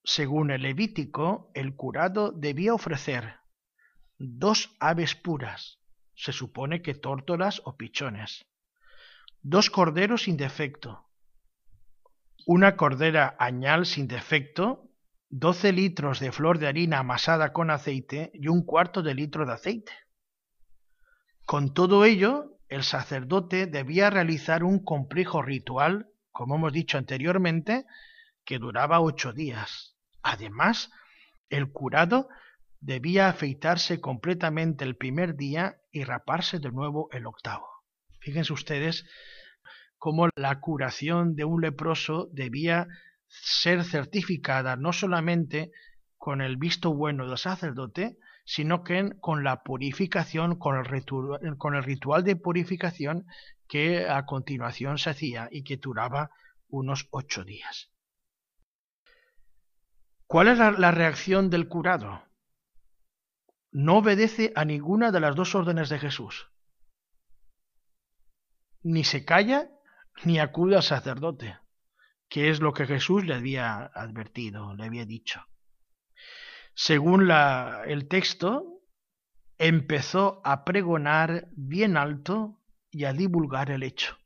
Según 0.03 0.51
el 0.51 0.61
Levítico, 0.61 1.49
el 1.55 1.75
curado 1.75 2.31
debía 2.31 2.75
ofrecer 2.75 3.37
dos 4.19 4.69
aves 4.79 5.15
puras, 5.15 5.79
se 6.17 6.33
supone 6.33 6.81
que 6.81 6.95
tórtolas 6.95 7.61
o 7.63 7.77
pichones. 7.77 8.47
Dos 9.41 9.69
corderos 9.69 10.23
sin 10.23 10.35
defecto. 10.35 11.05
Una 12.45 12.75
cordera 12.75 13.35
añal 13.39 13.85
sin 13.85 14.07
defecto, 14.07 14.89
doce 15.29 15.71
litros 15.71 16.19
de 16.19 16.31
flor 16.31 16.57
de 16.57 16.67
harina 16.67 16.99
amasada 16.99 17.53
con 17.53 17.69
aceite 17.69 18.31
y 18.33 18.47
un 18.47 18.65
cuarto 18.65 19.03
de 19.03 19.13
litro 19.13 19.45
de 19.45 19.53
aceite. 19.53 19.93
Con 21.45 21.73
todo 21.73 22.03
ello, 22.03 22.57
el 22.67 22.83
sacerdote 22.83 23.67
debía 23.67 24.09
realizar 24.09 24.63
un 24.63 24.83
complejo 24.83 25.43
ritual, 25.43 26.09
como 26.31 26.55
hemos 26.55 26.73
dicho 26.73 26.97
anteriormente, 26.97 27.85
que 28.43 28.57
duraba 28.57 29.01
ocho 29.01 29.33
días. 29.33 29.95
Además, 30.23 30.89
el 31.49 31.71
curado 31.71 32.27
debía 32.79 33.29
afeitarse 33.29 33.99
completamente 33.99 34.85
el 34.85 34.95
primer 34.95 35.35
día 35.35 35.77
y 35.91 36.03
raparse 36.03 36.59
de 36.59 36.71
nuevo 36.71 37.09
el 37.11 37.25
octavo. 37.25 37.67
Fíjense 38.19 38.53
ustedes 38.53 39.05
cómo 39.97 40.29
la 40.35 40.59
curación 40.59 41.35
de 41.35 41.45
un 41.45 41.61
leproso 41.61 42.29
debía 42.31 42.87
ser 43.27 43.83
certificada 43.83 44.75
no 44.75 44.93
solamente 44.93 45.71
con 46.17 46.41
el 46.41 46.57
visto 46.57 46.93
bueno 46.93 47.27
del 47.27 47.37
sacerdote, 47.37 48.17
sino 48.45 48.83
que 48.83 49.11
con 49.19 49.43
la 49.43 49.63
purificación, 49.63 50.57
con 50.57 50.77
el, 50.77 50.85
ritual, 50.85 52.23
de 52.23 52.35
purificación 52.35 53.25
que 53.67 54.07
a 54.07 54.25
continuación 54.25 54.97
se 54.97 55.09
hacía 55.09 55.49
y 55.51 55.63
que 55.63 55.77
duraba 55.77 56.31
unos 56.69 57.07
ocho 57.11 57.43
días. 57.43 57.91
¿Cuál 60.25 60.47
es 60.49 60.57
la 60.57 60.91
reacción 60.91 61.49
del 61.49 61.67
curado? 61.67 62.26
No 63.71 63.97
obedece 63.97 64.53
a 64.55 64.65
ninguna 64.65 65.11
de 65.11 65.19
las 65.19 65.35
dos 65.35 65.55
órdenes 65.55 65.89
de 65.89 65.99
Jesús. 65.99 66.51
Ni 68.83 69.03
se 69.03 69.25
calla 69.25 69.69
ni 70.23 70.39
acude 70.39 70.75
al 70.75 70.83
sacerdote, 70.83 71.57
que 72.29 72.49
es 72.49 72.59
lo 72.59 72.73
que 72.73 72.87
Jesús 72.87 73.25
le 73.25 73.35
había 73.35 73.85
advertido, 73.85 74.73
le 74.75 74.85
había 74.85 75.05
dicho. 75.05 75.45
Según 76.73 77.29
el 77.31 78.07
texto, 78.07 78.81
empezó 79.57 80.41
a 80.43 80.63
pregonar 80.63 81.47
bien 81.55 81.97
alto 81.97 82.61
y 82.91 83.05
a 83.05 83.13
divulgar 83.13 83.71
el 83.71 83.83
hecho. 83.83 84.17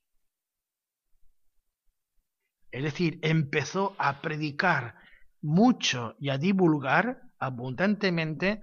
Es 2.72 2.84
decir, 2.84 3.20
empezó 3.22 3.96
a 3.98 4.22
predicar 4.22 4.96
mucho 5.42 6.16
y 6.20 6.30
a 6.30 6.38
divulgar 6.38 7.22
abundantemente 7.40 8.62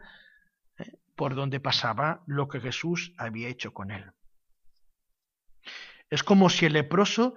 por 1.18 1.34
donde 1.34 1.58
pasaba 1.58 2.22
lo 2.26 2.46
que 2.46 2.60
Jesús 2.60 3.12
había 3.18 3.48
hecho 3.48 3.74
con 3.74 3.90
él. 3.90 4.12
Es 6.10 6.22
como 6.22 6.48
si 6.48 6.64
el 6.64 6.74
leproso, 6.74 7.34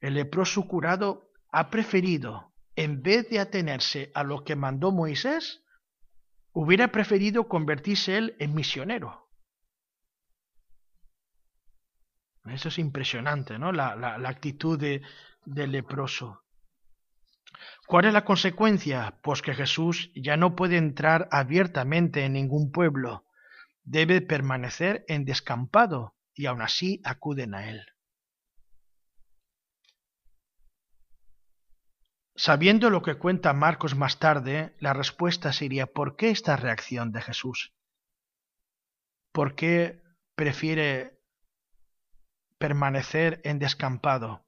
el 0.00 0.14
leproso 0.14 0.68
curado, 0.68 1.32
ha 1.50 1.68
preferido, 1.68 2.52
en 2.76 3.02
vez 3.02 3.28
de 3.28 3.40
atenerse 3.40 4.12
a 4.14 4.22
lo 4.22 4.44
que 4.44 4.54
mandó 4.54 4.92
Moisés, 4.92 5.64
hubiera 6.52 6.92
preferido 6.92 7.48
convertirse 7.48 8.16
él 8.16 8.36
en 8.38 8.54
misionero. 8.54 9.28
Eso 12.44 12.68
es 12.68 12.78
impresionante, 12.78 13.58
¿no? 13.58 13.72
La, 13.72 14.14
actitud 14.24 14.78
de, 14.78 15.02
del 15.44 15.72
leproso. 15.72 16.44
¿Cuál 17.86 18.06
es 18.06 18.12
la 18.12 18.24
consecuencia? 18.24 19.18
Pues 19.22 19.42
que 19.42 19.54
Jesús 19.54 20.10
ya 20.14 20.36
no 20.36 20.56
puede 20.56 20.76
entrar 20.76 21.28
abiertamente 21.30 22.24
en 22.24 22.32
ningún 22.32 22.72
pueblo, 22.72 23.24
debe 23.84 24.20
permanecer 24.20 25.04
en 25.06 25.24
descampado 25.24 26.16
y 26.34 26.46
aún 26.46 26.62
así 26.62 27.00
acuden 27.04 27.54
a 27.54 27.70
él. 27.70 27.86
Sabiendo 32.34 32.90
lo 32.90 33.02
que 33.02 33.14
cuenta 33.14 33.52
Marcos 33.52 33.94
más 33.94 34.18
tarde, 34.18 34.74
la 34.80 34.92
respuesta 34.92 35.52
sería 35.52 35.86
¿por 35.86 36.16
qué 36.16 36.30
esta 36.30 36.56
reacción 36.56 37.12
de 37.12 37.22
Jesús? 37.22 37.72
¿Por 39.32 39.54
qué 39.54 40.02
prefiere 40.34 41.18
permanecer 42.58 43.40
en 43.44 43.58
descampado 43.58 44.45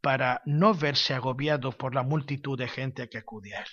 para 0.00 0.42
no 0.44 0.74
verse 0.74 1.14
agobiado 1.14 1.72
por 1.72 1.94
la 1.94 2.02
multitud 2.02 2.58
de 2.58 2.68
gente 2.68 3.08
que 3.08 3.18
acude 3.18 3.54
a 3.54 3.60
él? 3.60 3.68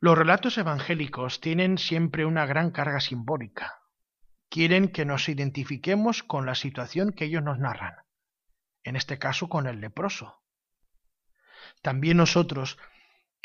Los 0.00 0.18
relatos 0.18 0.58
evangélicos 0.58 1.40
tienen 1.40 1.78
siempre 1.78 2.24
una 2.24 2.44
gran 2.46 2.70
carga 2.70 3.00
simbólica. 3.00 3.78
Quieren 4.48 4.88
que 4.88 5.04
nos 5.04 5.28
identifiquemos 5.28 6.22
con 6.22 6.44
la 6.44 6.54
situación 6.54 7.12
que 7.12 7.26
ellos 7.26 7.42
nos 7.42 7.58
narran, 7.58 7.94
en 8.82 8.96
este 8.96 9.18
caso 9.18 9.48
con 9.48 9.66
el 9.66 9.80
leproso 9.80 10.42
también 11.80 12.16
nosotros 12.16 12.78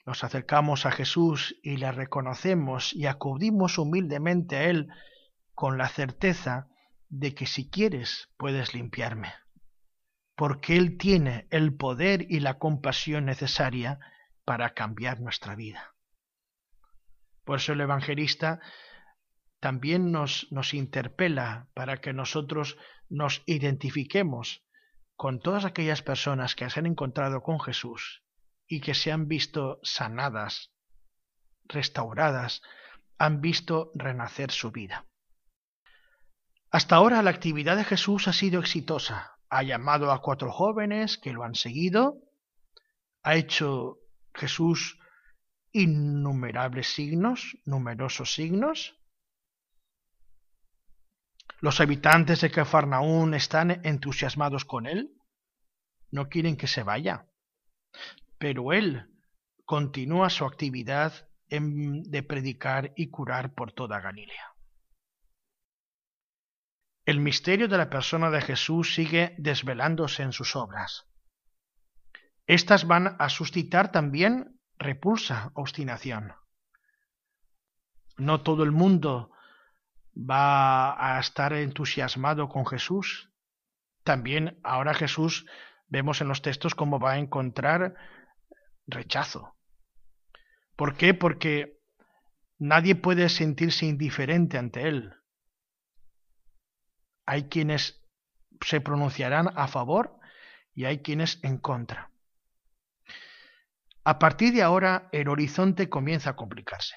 nos 0.05 0.23
acercamos 0.23 0.85
a 0.85 0.91
Jesús 0.91 1.57
y 1.63 1.77
le 1.77 1.91
reconocemos 1.91 2.93
y 2.93 3.07
acudimos 3.07 3.77
humildemente 3.77 4.57
a 4.57 4.63
Él 4.65 4.87
con 5.53 5.77
la 5.77 5.89
certeza 5.89 6.67
de 7.09 7.33
que 7.33 7.45
si 7.45 7.69
quieres 7.69 8.29
puedes 8.37 8.73
limpiarme, 8.73 9.33
porque 10.37 10.77
Él 10.77 10.97
tiene 10.97 11.47
el 11.49 11.75
poder 11.75 12.27
y 12.29 12.39
la 12.41 12.59
compasión 12.59 13.25
necesaria 13.25 13.99
para 14.45 14.75
cambiar 14.75 15.19
nuestra 15.19 15.55
vida. 15.55 15.95
Por 17.43 17.57
eso 17.57 17.73
el 17.73 17.81
evangelista 17.81 18.61
también 19.59 20.11
nos, 20.11 20.47
nos 20.51 20.75
interpela 20.75 21.69
para 21.73 21.97
que 21.97 22.13
nosotros 22.13 22.77
nos 23.09 23.41
identifiquemos 23.47 24.63
con 25.15 25.39
todas 25.39 25.65
aquellas 25.65 26.03
personas 26.03 26.53
que 26.53 26.69
se 26.69 26.79
han 26.79 26.85
encontrado 26.85 27.41
con 27.41 27.59
Jesús 27.59 28.23
y 28.67 28.81
que 28.81 28.93
se 28.93 29.11
han 29.11 29.27
visto 29.27 29.79
sanadas, 29.81 30.71
restauradas, 31.65 32.61
han 33.17 33.41
visto 33.41 33.91
renacer 33.95 34.51
su 34.51 34.71
vida. 34.71 35.07
Hasta 36.69 36.95
ahora 36.95 37.23
la 37.23 37.31
actividad 37.31 37.75
de 37.75 37.85
Jesús 37.85 38.27
ha 38.27 38.33
sido 38.33 38.59
exitosa. 38.59 39.36
Ha 39.49 39.63
llamado 39.63 40.11
a 40.11 40.21
cuatro 40.21 40.51
jóvenes 40.51 41.17
que 41.17 41.33
lo 41.33 41.43
han 41.43 41.55
seguido, 41.55 42.21
ha 43.23 43.35
hecho 43.35 43.97
Jesús 44.33 44.99
innumerables 45.71 46.87
signos, 46.87 47.57
numerosos 47.65 48.33
signos. 48.33 48.95
Los 51.59 51.81
habitantes 51.81 52.41
de 52.41 52.51
Cafarnaún 52.51 53.33
están 53.33 53.85
entusiasmados 53.85 54.65
con 54.65 54.85
él, 54.85 55.11
no 56.11 56.29
quieren 56.29 56.55
que 56.55 56.67
se 56.67 56.83
vaya 56.83 57.27
pero 58.37 58.73
él 58.73 59.09
continúa 59.65 60.29
su 60.29 60.45
actividad 60.45 61.27
de 61.49 62.23
predicar 62.23 62.93
y 62.95 63.09
curar 63.09 63.53
por 63.53 63.71
toda 63.71 64.01
Galilea. 64.01 64.46
El 67.07 67.21
misterio 67.21 67.69
de 67.69 67.77
la 67.77 67.89
persona 67.89 68.29
de 68.31 68.41
Jesús 68.41 68.93
sigue 68.93 69.33
desvelándose 69.37 70.23
en 70.23 70.33
sus 70.33 70.57
obras. 70.57 71.05
Estas 72.47 72.85
van 72.85 73.15
a 73.17 73.29
suscitar 73.29 73.93
también 73.93 74.59
repulsa, 74.77 75.51
obstinación. 75.53 76.33
No 78.17 78.41
todo 78.41 78.63
el 78.63 78.73
mundo 78.73 79.31
va 80.17 81.15
a 81.15 81.17
estar 81.21 81.53
entusiasmado 81.53 82.49
con 82.49 82.65
Jesús. 82.65 83.31
También 84.03 84.59
ahora 84.61 84.93
Jesús 84.93 85.45
vemos 85.87 86.19
en 86.19 86.27
los 86.27 86.41
textos 86.41 86.75
cómo 86.75 86.99
va 86.99 87.13
a 87.13 87.19
encontrar 87.19 87.95
rechazo. 88.85 89.55
¿Por 90.75 90.97
qué? 90.97 91.13
Porque 91.13 91.79
nadie 92.59 92.95
puede 92.95 93.29
sentirse 93.29 93.85
indiferente 93.85 94.57
ante 94.57 94.89
él. 94.89 95.13
Hay 97.27 97.49
quienes 97.49 98.03
se 98.61 98.81
pronunciarán 98.81 99.49
a 99.55 99.67
favor 99.67 100.17
y 100.73 100.85
hay 100.85 100.99
quienes 101.03 101.43
en 101.43 101.57
contra. 101.57 102.09
A 104.03 104.17
partir 104.17 104.53
de 104.53 104.63
ahora 104.63 105.09
el 105.11 105.27
horizonte 105.27 105.89
comienza 105.89 106.31
a 106.31 106.35
complicarse. 106.35 106.95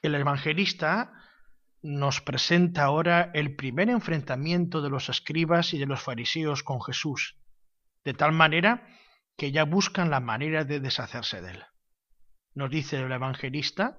El 0.00 0.14
evangelista 0.14 1.12
nos 1.82 2.20
presenta 2.20 2.84
ahora 2.84 3.30
el 3.34 3.56
primer 3.56 3.90
enfrentamiento 3.90 4.80
de 4.80 4.90
los 4.90 5.08
escribas 5.08 5.74
y 5.74 5.78
de 5.78 5.86
los 5.86 6.00
fariseos 6.00 6.62
con 6.62 6.80
Jesús, 6.80 7.36
de 8.04 8.14
tal 8.14 8.32
manera 8.32 8.86
que 9.36 9.52
ya 9.52 9.64
buscan 9.64 10.10
la 10.10 10.20
manera 10.20 10.64
de 10.64 10.80
deshacerse 10.80 11.40
de 11.40 11.52
él. 11.52 11.64
Nos 12.54 12.70
dice 12.70 13.00
el 13.00 13.10
evangelista, 13.10 13.98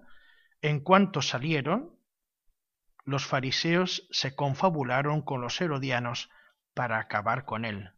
en 0.61 0.80
cuanto 0.80 1.22
salieron, 1.22 1.97
los 3.04 3.26
fariseos 3.26 4.08
se 4.12 4.36
confabularon 4.36 5.22
con 5.22 5.41
los 5.41 5.60
herodianos 5.60 6.30
para 6.74 6.99
acabar 6.99 7.45
con 7.45 7.66
él. 7.66 7.91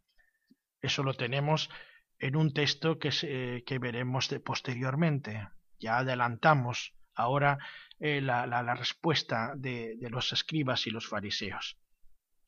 Eso 0.80 1.02
lo 1.02 1.14
tenemos 1.14 1.70
en 2.18 2.36
un 2.36 2.52
texto 2.52 2.98
que, 2.98 3.62
que 3.66 3.78
veremos 3.78 4.28
posteriormente. 4.44 5.48
Ya 5.78 5.98
adelantamos 5.98 6.94
ahora 7.14 7.58
eh, 8.00 8.20
la, 8.20 8.46
la, 8.46 8.74
respuesta 8.74 9.52
de, 9.56 9.96
de 9.96 10.10
los 10.10 10.32
escribas 10.32 10.86
y 10.86 10.90
los 10.90 11.06
fariseos. 11.08 11.78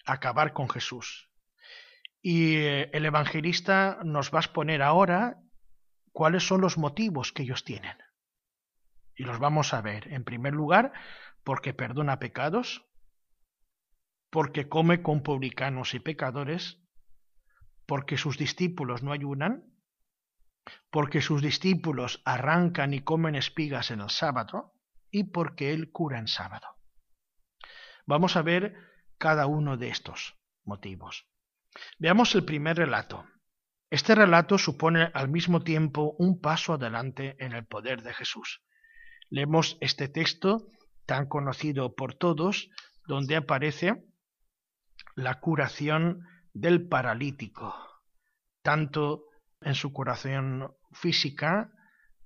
Acabar 0.04 0.52
con 0.52 0.68
Jesús. 0.68 1.30
Y 2.20 2.56
eh, 2.56 2.90
el 2.92 3.04
evangelista 3.04 3.98
nos 4.04 4.32
va 4.32 4.38
a 4.38 4.42
exponer 4.42 4.82
ahora 4.82 5.38
cuáles 6.12 6.46
son 6.46 6.60
los 6.60 6.78
motivos 6.78 7.32
que 7.32 7.42
ellos 7.42 7.64
tienen. 7.64 7.96
Y 9.14 9.24
los 9.24 9.38
vamos 9.38 9.72
a 9.72 9.80
ver. 9.80 10.12
En 10.12 10.24
primer 10.24 10.52
lugar, 10.52 10.92
porque 11.46 11.72
perdona 11.72 12.18
pecados, 12.18 12.84
porque 14.30 14.68
come 14.68 15.00
con 15.00 15.22
publicanos 15.22 15.94
y 15.94 16.00
pecadores, 16.00 16.82
porque 17.86 18.18
sus 18.18 18.36
discípulos 18.36 19.04
no 19.04 19.12
ayunan, 19.12 19.62
porque 20.90 21.20
sus 21.20 21.42
discípulos 21.42 22.20
arrancan 22.24 22.94
y 22.94 23.00
comen 23.02 23.36
espigas 23.36 23.92
en 23.92 24.00
el 24.00 24.10
sábado, 24.10 24.74
y 25.12 25.30
porque 25.30 25.72
él 25.72 25.92
cura 25.92 26.18
en 26.18 26.26
sábado. 26.26 26.66
Vamos 28.06 28.34
a 28.34 28.42
ver 28.42 28.74
cada 29.16 29.46
uno 29.46 29.76
de 29.76 29.90
estos 29.90 30.34
motivos. 30.64 31.28
Veamos 32.00 32.34
el 32.34 32.44
primer 32.44 32.76
relato. 32.76 33.24
Este 33.88 34.16
relato 34.16 34.58
supone 34.58 35.12
al 35.14 35.28
mismo 35.28 35.62
tiempo 35.62 36.16
un 36.18 36.40
paso 36.40 36.72
adelante 36.72 37.36
en 37.38 37.52
el 37.52 37.64
poder 37.66 38.02
de 38.02 38.14
Jesús. 38.14 38.64
Leemos 39.30 39.78
este 39.80 40.08
texto 40.08 40.66
tan 41.06 41.26
conocido 41.26 41.94
por 41.94 42.14
todos, 42.14 42.68
donde 43.06 43.36
aparece 43.36 44.04
la 45.14 45.40
curación 45.40 46.26
del 46.52 46.88
paralítico, 46.88 47.74
tanto 48.62 49.24
en 49.60 49.74
su 49.74 49.92
curación 49.92 50.74
física 50.92 51.70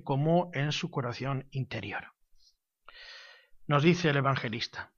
como 0.03 0.51
en 0.55 0.72
su 0.72 0.91
curación 0.91 1.49
interior. 1.51 2.12
Nos 3.66 3.83
dice 3.83 4.11
el 4.11 4.16
evangelista, 4.16 4.93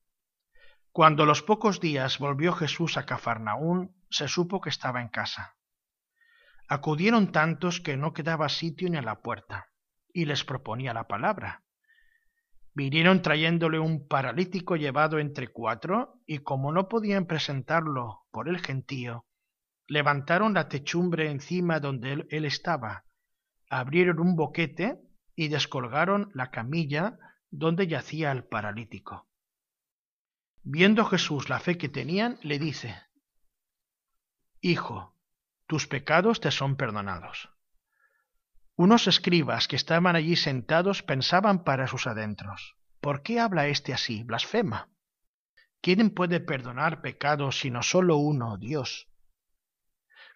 cuando 0.93 1.26
los 1.26 1.43
pocos 1.43 1.80
días 1.80 2.18
volvió 2.18 2.53
Jesús 2.53 2.97
a 2.97 3.07
Cafarnaún, 3.07 3.97
se 4.11 4.28
supo 4.28 4.61
que 4.61 4.68
estaba 4.68 5.01
en 5.01 5.09
casa. 5.09 5.57
Acudieron 6.68 7.33
tantos 7.33 7.80
que 7.80 7.97
no 7.97 8.12
quedaba 8.12 8.49
sitio 8.49 8.89
ni 8.91 8.99
a 8.99 9.03
la 9.03 9.20
puerta, 9.22 9.68
y 10.12 10.26
les 10.26 10.45
proponía 10.45 10.93
la 10.93 11.09
palabra. 11.09 11.62
Vinieron 12.75 13.20
trayéndole 13.20 13.79
un 13.79 14.09
paralítico 14.09 14.77
llevado 14.77 15.18
entre 15.18 15.49
cuatro, 15.49 16.20
y 16.27 16.39
como 16.39 16.73
no 16.73 16.89
podían 16.89 17.27
presentarlo 17.27 18.23
por 18.31 18.49
el 18.49 18.61
gentío, 18.61 19.27
levantaron 19.87 20.55
la 20.55 20.68
techumbre 20.68 21.31
encima 21.31 21.81
donde 21.81 22.27
él, 22.31 22.45
estaba, 22.47 23.05
abrieron 23.68 24.20
un 24.20 24.37
boquete 24.37 25.03
y 25.37 25.49
descolgaron 25.49 26.31
la 26.35 26.51
camilla 26.51 27.18
donde 27.51 27.87
yacía 27.87 28.33
el 28.33 28.45
paralítico. 28.45 29.29
Viendo 30.62 31.05
Jesús 31.05 31.51
la 31.51 31.61
fe 31.61 31.77
que 31.77 31.91
tenían, 31.91 32.39
le 32.43 32.59
dice, 32.59 32.97
Hijo, 34.62 35.14
tus 35.66 35.87
pecados 35.87 36.41
te 36.41 36.51
son 36.51 36.77
perdonados. 36.77 37.51
Unos 38.77 39.07
escribas 39.07 39.68
que 39.68 39.77
estaban 39.77 40.16
allí 40.16 40.37
sentados 40.37 41.03
pensaban 41.03 41.62
para 41.62 41.87
sus 41.87 42.07
adentros, 42.07 42.77
¿por 43.01 43.23
qué 43.23 43.39
habla 43.39 43.68
éste 43.68 43.93
así? 43.93 44.23
Blasfema. 44.23 44.89
¿Quién 45.83 46.11
puede 46.11 46.41
perdonar 46.41 47.03
pecados 47.03 47.59
sino 47.59 47.83
solo 47.83 48.16
uno, 48.16 48.57
Dios? 48.57 49.09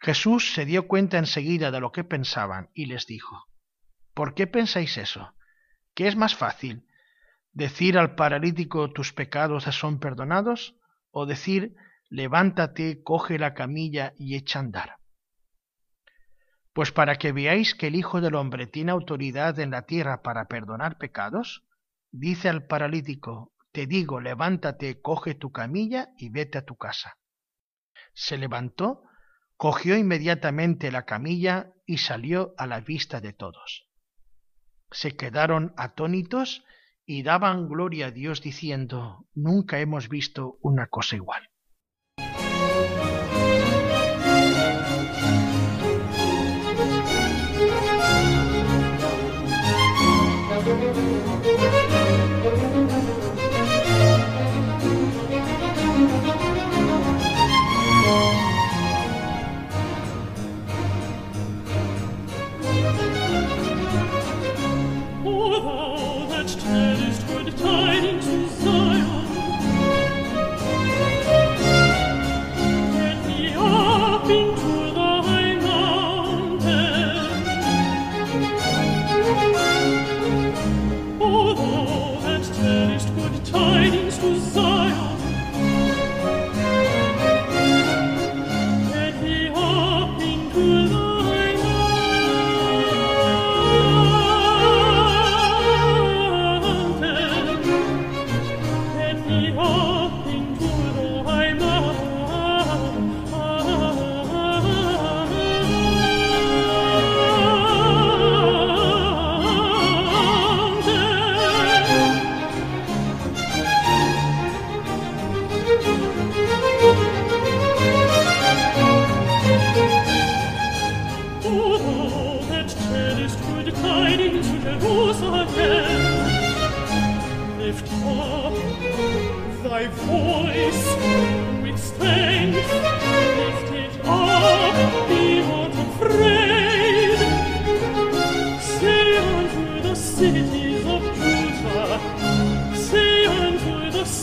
Jesús 0.01 0.53
se 0.53 0.67
dio 0.67 0.87
cuenta 0.87 1.19
enseguida 1.19 1.71
de 1.71 1.81
lo 1.81 1.93
que 1.93 2.05
pensaban 2.05 2.71
y 2.75 2.87
les 2.87 3.07
dijo, 3.07 3.47
¿por 4.13 4.35
qué 4.35 4.47
pensáis 4.47 4.99
eso? 4.99 5.35
¿Qué 5.95 6.07
es 6.07 6.17
más 6.17 6.35
fácil? 6.35 6.87
¿Decir 7.53 7.97
al 7.97 8.17
paralítico 8.17 8.93
tus 8.93 9.15
pecados 9.15 9.65
son 9.65 9.99
perdonados? 9.99 10.77
¿O 11.11 11.25
decir 11.25 11.75
levántate, 12.11 13.03
coge 13.03 13.39
la 13.39 13.55
camilla 13.55 14.13
y 14.19 14.37
echa 14.37 14.59
a 14.59 14.63
andar? 14.63 14.97
Pues 16.77 16.93
para 16.93 17.17
que 17.17 17.33
veáis 17.33 17.75
que 17.75 17.87
el 17.87 17.95
Hijo 17.95 18.21
del 18.21 18.35
Hombre 18.35 18.67
tiene 18.67 18.93
autoridad 18.93 19.59
en 19.61 19.71
la 19.71 19.87
tierra 19.87 20.21
para 20.21 20.45
perdonar 20.45 20.99
pecados, 20.99 21.65
dice 22.11 22.51
al 22.51 22.67
paralítico, 22.67 23.55
te 23.73 23.87
digo, 23.87 24.21
levántate, 24.21 25.01
coge 25.01 25.35
tu 25.35 25.51
camilla 25.51 26.11
y 26.19 26.29
vete 26.29 26.59
a 26.59 26.67
tu 26.67 26.77
casa. 26.77 27.17
Se 28.13 28.37
levantó, 28.37 29.05
cogió 29.57 29.97
inmediatamente 29.97 30.93
la 30.93 31.07
camilla 31.07 31.73
y 31.87 31.97
salió 31.97 32.53
a 32.59 32.67
la 32.67 32.81
vista 32.81 33.23
de 33.23 33.33
todos. 33.33 33.89
Se 34.91 35.17
quedaron 35.17 35.73
atónitos 35.79 36.63
y 37.07 37.23
daban 37.23 37.69
gloria 37.71 38.09
a 38.09 38.11
Dios 38.11 38.43
diciendo, 38.43 39.27
nunca 39.33 39.81
hemos 39.81 40.11
visto 40.11 40.59
una 40.61 40.89
cosa 40.89 41.17
igual. 41.17 41.49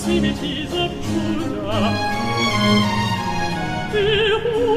Simitis 0.04 0.74
abjura. 0.74 1.80
Eros, 3.95 4.72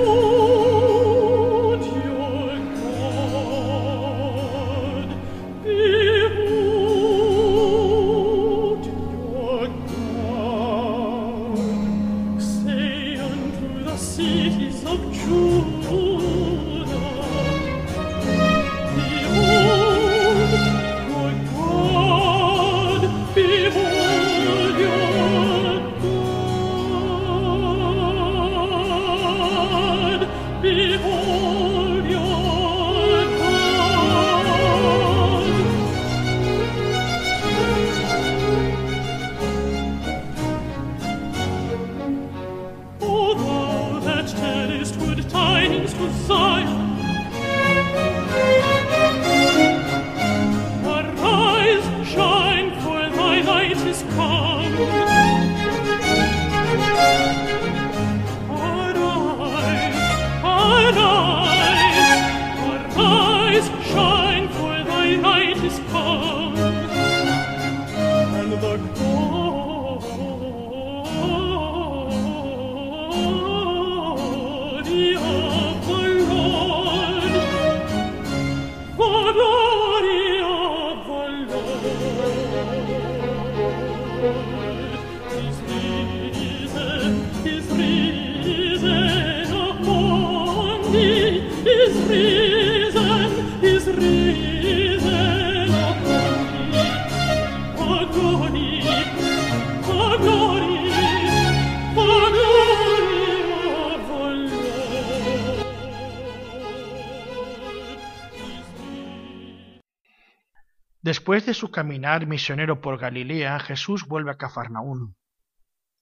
Después 111.27 111.45
de 111.45 111.55
su 111.55 111.73
caminar 111.73 112.25
misionero 112.29 112.81
por 112.81 112.99
Galilea, 112.99 113.59
Jesús 113.59 114.07
vuelve 114.07 114.31
a 114.31 114.37
Cafarnaún. 114.37 115.17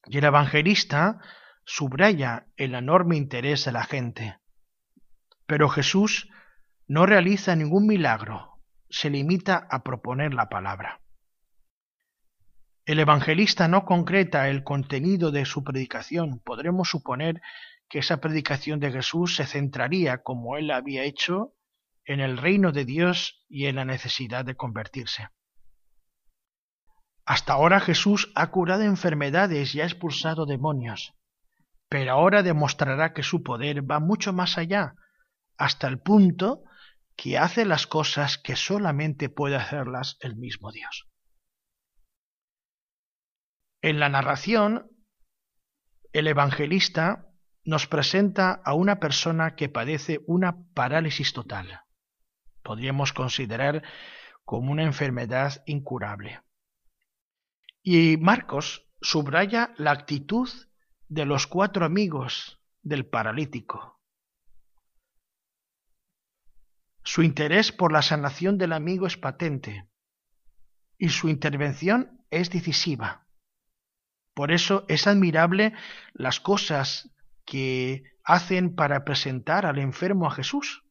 Y 0.04 0.18
el 0.18 0.24
evangelista 0.24 1.18
subraya 1.64 2.48
el 2.58 2.74
enorme 2.74 3.16
interés 3.16 3.64
de 3.64 3.72
la 3.72 3.84
gente. 3.84 4.36
Pero 5.46 5.70
Jesús 5.70 6.28
no 6.88 7.06
realiza 7.06 7.56
ningún 7.56 7.86
milagro, 7.86 8.60
se 8.90 9.08
limita 9.08 9.66
a 9.70 9.82
proponer 9.82 10.34
la 10.34 10.50
palabra. 10.50 11.00
El 12.84 13.00
evangelista 13.00 13.66
no 13.66 13.86
concreta 13.86 14.50
el 14.50 14.62
contenido 14.62 15.30
de 15.30 15.46
su 15.46 15.64
predicación. 15.64 16.40
Podremos 16.44 16.90
suponer 16.90 17.40
que 17.88 18.00
esa 18.00 18.18
predicación 18.18 18.78
de 18.78 18.92
Jesús 18.92 19.36
se 19.36 19.46
centraría, 19.46 20.18
como 20.18 20.58
él 20.58 20.70
había 20.70 21.02
hecho, 21.04 21.54
en 22.06 22.20
el 22.20 22.36
reino 22.36 22.72
de 22.72 22.84
Dios 22.84 23.44
y 23.48 23.66
en 23.66 23.76
la 23.76 23.84
necesidad 23.84 24.44
de 24.44 24.56
convertirse. 24.56 25.28
Hasta 27.24 27.54
ahora 27.54 27.80
Jesús 27.80 28.30
ha 28.34 28.50
curado 28.50 28.82
enfermedades 28.82 29.74
y 29.74 29.80
ha 29.80 29.84
expulsado 29.84 30.44
demonios, 30.44 31.14
pero 31.88 32.12
ahora 32.12 32.42
demostrará 32.42 33.14
que 33.14 33.22
su 33.22 33.42
poder 33.42 33.90
va 33.90 33.98
mucho 33.98 34.32
más 34.32 34.58
allá, 34.58 34.94
hasta 35.56 35.88
el 35.88 36.00
punto 36.00 36.64
que 37.16 37.38
hace 37.38 37.64
las 37.64 37.86
cosas 37.86 38.38
que 38.38 38.56
solamente 38.56 39.28
puede 39.28 39.56
hacerlas 39.56 40.18
el 40.20 40.36
mismo 40.36 40.72
Dios. 40.72 41.08
En 43.80 44.00
la 44.00 44.08
narración, 44.08 44.90
el 46.12 46.26
evangelista 46.26 47.28
nos 47.64 47.86
presenta 47.86 48.60
a 48.64 48.74
una 48.74 48.98
persona 48.98 49.54
que 49.54 49.68
padece 49.68 50.20
una 50.26 50.56
parálisis 50.74 51.32
total. 51.32 51.83
Podríamos 52.64 53.12
considerar 53.12 53.84
como 54.44 54.72
una 54.72 54.82
enfermedad 54.82 55.62
incurable. 55.66 56.40
Y 57.82 58.16
Marcos 58.16 58.88
subraya 59.00 59.74
la 59.76 59.92
actitud 59.92 60.48
de 61.08 61.26
los 61.26 61.46
cuatro 61.46 61.84
amigos 61.84 62.60
del 62.82 63.06
paralítico. 63.06 64.00
Su 67.02 67.22
interés 67.22 67.70
por 67.70 67.92
la 67.92 68.00
sanación 68.00 68.56
del 68.56 68.72
amigo 68.72 69.06
es 69.06 69.18
patente 69.18 69.86
y 70.96 71.10
su 71.10 71.28
intervención 71.28 72.24
es 72.30 72.48
decisiva. 72.48 73.26
Por 74.32 74.52
eso 74.52 74.86
es 74.88 75.06
admirable 75.06 75.74
las 76.14 76.40
cosas 76.40 77.10
que 77.44 78.04
hacen 78.24 78.74
para 78.74 79.04
presentar 79.04 79.66
al 79.66 79.78
enfermo 79.78 80.26
a 80.26 80.30
Jesús. 80.30 80.83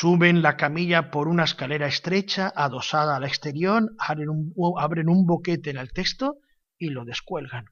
Suben 0.00 0.42
la 0.42 0.56
camilla 0.56 1.10
por 1.10 1.26
una 1.26 1.42
escalera 1.42 1.88
estrecha, 1.88 2.52
adosada 2.54 3.16
al 3.16 3.24
exterior, 3.24 3.82
abren 3.98 4.28
un, 4.28 4.54
abren 4.78 5.08
un 5.08 5.26
boquete 5.26 5.70
en 5.70 5.76
el 5.76 5.92
texto 5.92 6.36
y 6.78 6.90
lo 6.90 7.04
descuelgan. 7.04 7.64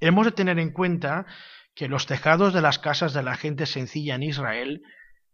Hemos 0.00 0.24
de 0.26 0.32
tener 0.32 0.58
en 0.58 0.72
cuenta 0.72 1.26
que 1.76 1.86
los 1.86 2.06
tejados 2.06 2.52
de 2.52 2.60
las 2.60 2.80
casas 2.80 3.14
de 3.14 3.22
la 3.22 3.36
gente 3.36 3.66
sencilla 3.66 4.16
en 4.16 4.24
Israel 4.24 4.82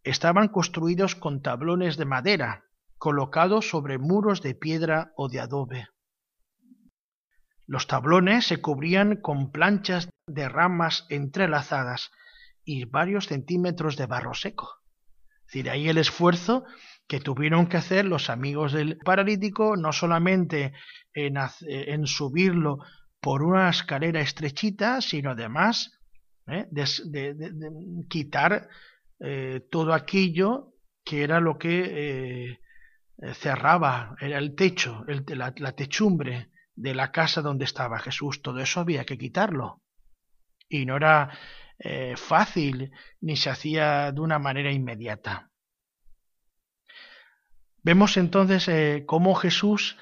estaban 0.03 0.49
construidos 0.49 1.15
con 1.15 1.41
tablones 1.41 1.97
de 1.97 2.05
madera, 2.05 2.65
colocados 2.99 3.71
sobre 3.71 3.97
muros 3.97 4.43
de 4.43 4.55
piedra 4.55 5.15
o 5.17 5.31
de 5.31 5.41
adobe. 5.41 5.89
Los 7.65 7.87
tablones 7.87 8.47
se 8.47 8.61
cubrían 8.61 9.23
con 9.23 9.51
planchas 9.53 10.11
de 10.27 10.51
ramas 10.51 11.07
entrelazadas 11.09 12.11
y 12.63 12.85
varios 12.85 13.29
centímetros 13.29 13.97
de 13.97 14.05
barro 14.05 14.35
seco. 14.35 14.83
Es 15.47 15.53
decir, 15.53 15.71
ahí 15.71 15.89
el 15.89 15.99
esfuerzo 15.99 16.65
que 17.07 17.21
tuvieron 17.21 17.69
que 17.69 17.77
hacer 17.77 18.05
los 18.05 18.31
amigos 18.31 18.73
del 18.73 18.99
paralítico, 18.99 19.77
no 19.77 19.93
solamente 19.93 20.73
en, 21.15 22.07
subirlo 22.07 22.79
por 23.21 23.43
una 23.43 23.71
escalera 23.71 24.21
estrechita, 24.21 25.01
sino 25.01 25.31
además 25.31 26.01
¿eh? 26.49 26.69
quitar 28.09 28.69
eh, 29.21 29.61
todo 29.71 29.95
aquello 29.95 30.75
que 31.05 31.23
era 31.23 31.39
lo 31.39 31.57
que 31.59 32.51
eh, 32.51 32.61
cerraba, 33.35 34.17
era 34.21 34.39
el 34.39 34.57
techo, 34.57 35.05
la 35.07 35.73
techumbre 35.73 36.51
de 36.75 36.95
la 36.95 37.13
casa 37.13 37.41
donde 37.41 37.65
estaba 37.65 38.01
Jesús. 38.01 38.43
Todo 38.43 38.59
eso 38.61 38.81
había 38.81 39.05
que 39.05 39.17
quitarlo. 39.17 39.83
Y 40.69 40.85
no 40.85 40.97
era 40.97 41.31
eh, 41.79 42.15
fácil 42.17 42.93
ni 43.21 43.37
se 43.37 43.51
hacía 43.51 44.11
de 44.13 44.21
una 44.21 44.39
manera 44.39 44.73
inmediata. 44.73 45.51
Vemos 47.83 48.17
entonces 48.17 48.67
eh, 48.69 49.05
cómo 49.07 49.35
Jesús 49.35 49.97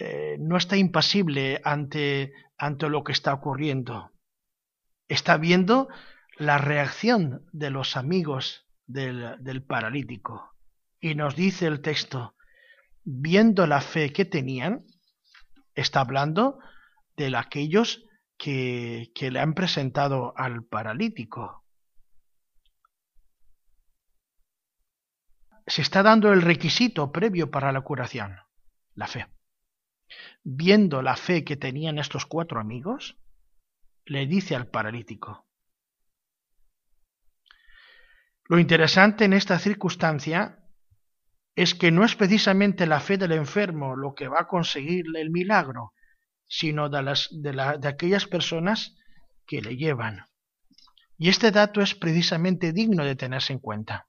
eh, 0.00 0.36
no 0.40 0.56
está 0.56 0.76
impasible 0.76 1.60
ante, 1.64 2.32
ante 2.56 2.88
lo 2.88 3.04
que 3.04 3.12
está 3.12 3.34
ocurriendo. 3.34 4.10
Está 5.06 5.36
viendo 5.36 5.88
la 6.38 6.58
reacción 6.58 7.46
de 7.52 7.70
los 7.70 7.96
amigos 7.96 8.66
del, 8.86 9.36
del 9.40 9.62
paralítico. 9.62 10.56
Y 10.98 11.14
nos 11.14 11.36
dice 11.36 11.66
el 11.66 11.82
texto, 11.82 12.34
viendo 13.04 13.66
la 13.66 13.80
fe 13.80 14.12
que 14.12 14.24
tenían, 14.24 14.86
está 15.74 16.00
hablando 16.00 16.58
de 17.16 17.36
aquellos 17.36 18.04
que, 18.42 19.30
le 19.30 19.38
han 19.38 19.54
presentado 19.54 20.34
al 20.36 20.64
paralítico. 20.64 21.64
Se 25.64 25.80
está 25.80 26.02
dando 26.02 26.32
el 26.32 26.42
requisito 26.42 27.12
previo 27.12 27.52
para 27.52 27.70
la 27.70 27.82
curación, 27.82 28.36
la 28.94 29.06
fe. 29.06 29.28
Viendo 30.42 31.02
la 31.02 31.14
fe 31.14 31.44
que 31.44 31.56
tenían 31.56 32.00
estos 32.00 32.26
cuatro 32.26 32.58
amigos, 32.58 33.16
le 34.06 34.26
dice 34.26 34.56
al 34.56 34.66
paralítico, 34.66 35.46
lo 38.46 38.58
interesante 38.58 39.24
en 39.24 39.34
esta 39.34 39.60
circunstancia 39.60 40.58
es 41.54 41.76
que 41.76 41.92
no 41.92 42.04
es 42.04 42.16
precisamente 42.16 42.86
la 42.86 42.98
fe 42.98 43.18
del 43.18 43.32
enfermo 43.32 43.94
lo 43.94 44.14
que 44.14 44.26
va 44.26 44.40
a 44.40 44.48
conseguir 44.48 45.04
el 45.14 45.30
milagro, 45.30 45.92
sino 46.54 46.90
de, 46.90 47.02
las, 47.02 47.30
de, 47.30 47.52
de 47.80 47.88
aquellas 47.88 48.26
personas 48.26 48.94
que 49.46 49.62
le 49.62 49.74
llevan. 49.74 50.26
Y 51.16 51.30
este 51.30 51.50
dato 51.50 51.80
es 51.80 51.94
precisamente 51.94 52.74
digno 52.74 53.06
de 53.06 53.16
tenerse 53.16 53.54
en 53.54 53.58
cuenta, 53.58 54.06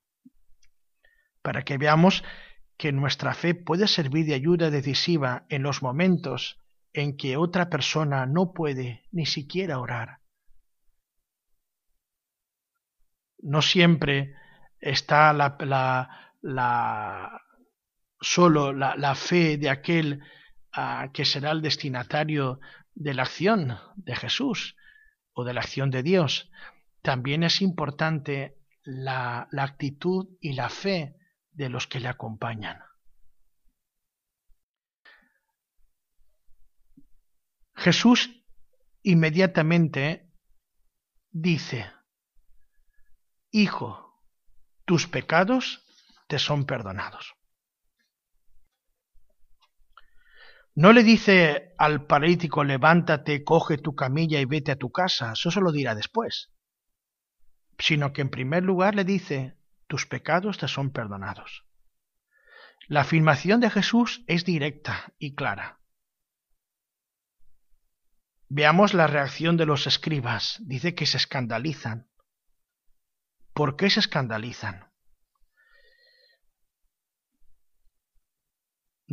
para 1.42 1.64
que 1.64 1.78
veamos 1.78 2.22
que 2.76 2.92
nuestra 2.92 3.34
fe 3.34 3.56
puede 3.56 3.88
servir 3.88 4.26
de 4.26 4.34
ayuda 4.34 4.72
decisiva 4.72 5.46
en 5.48 5.64
los 5.64 5.82
momentos 5.82 6.60
en 6.92 7.16
que 7.16 7.38
otra 7.38 7.70
persona 7.70 8.26
no 8.26 8.52
puede 8.52 9.06
ni 9.14 9.26
siquiera 9.26 9.80
orar. 9.80 10.20
No 13.40 13.62
siempre 13.62 14.36
está 14.82 15.32
la, 15.32 15.56
la, 15.62 16.34
la, 16.42 17.42
solo 18.20 18.74
la, 18.74 18.98
la 18.98 19.16
fe 19.16 19.58
de 19.58 19.70
aquel 19.70 20.22
uh, 20.78 21.12
que 21.12 21.26
será 21.26 21.52
el 21.52 21.62
destinatario 21.62 22.60
de 22.96 23.14
la 23.14 23.24
acción 23.24 23.78
de 23.96 24.16
Jesús 24.16 24.76
o 25.34 25.44
de 25.44 25.54
la 25.54 25.62
acción 25.62 25.90
de 25.90 26.04
Dios. 26.04 26.52
También 27.02 27.44
es 27.44 27.62
importante 27.62 28.58
la 28.84 29.48
actitud 29.58 30.30
y 30.42 30.54
la 30.54 30.70
fe 30.70 31.16
de 31.52 31.70
los 31.70 31.88
que 31.88 32.00
le 32.00 32.08
acompañan. 32.08 32.82
Jesús 37.76 38.44
inmediatamente 39.02 40.32
dice, 41.32 41.92
Hijo, 43.52 44.22
tus 44.86 45.08
pecados 45.08 45.84
te 46.28 46.40
son 46.40 46.66
perdonados. 46.66 47.36
No 50.76 50.92
le 50.92 51.04
dice 51.04 51.74
al 51.78 52.08
paralítico, 52.08 52.64
levántate, 52.64 53.44
coge 53.44 53.78
tu 53.78 53.96
camilla 53.96 54.40
y 54.40 54.46
vete 54.46 54.72
a 54.72 54.76
tu 54.76 54.92
casa, 54.92 55.34
eso 55.34 55.52
se 55.52 55.62
lo 55.62 55.72
dirá 55.72 55.94
después, 55.94 56.52
sino 57.78 58.12
que 58.12 58.22
en 58.22 58.30
primer 58.30 58.64
lugar 58.64 58.96
le 58.96 59.04
dice, 59.04 59.56
tus 59.88 60.08
pecados 60.08 60.58
te 60.58 60.68
son 60.68 60.92
perdonados. 60.92 61.66
La 62.88 63.02
afirmación 63.02 63.60
de 63.60 63.70
Jesús 63.70 64.24
es 64.28 64.46
directa 64.46 65.14
y 65.20 65.36
clara. 65.36 65.80
Veamos 68.50 68.94
la 68.94 69.08
reacción 69.08 69.58
de 69.58 69.66
los 69.66 69.88
escribas. 69.88 70.60
Dice 70.62 70.94
que 70.94 71.06
se 71.06 71.18
escandalizan. 71.18 72.08
¿Por 73.54 73.78
qué 73.78 73.90
se 73.90 74.00
escandalizan? 74.00 74.93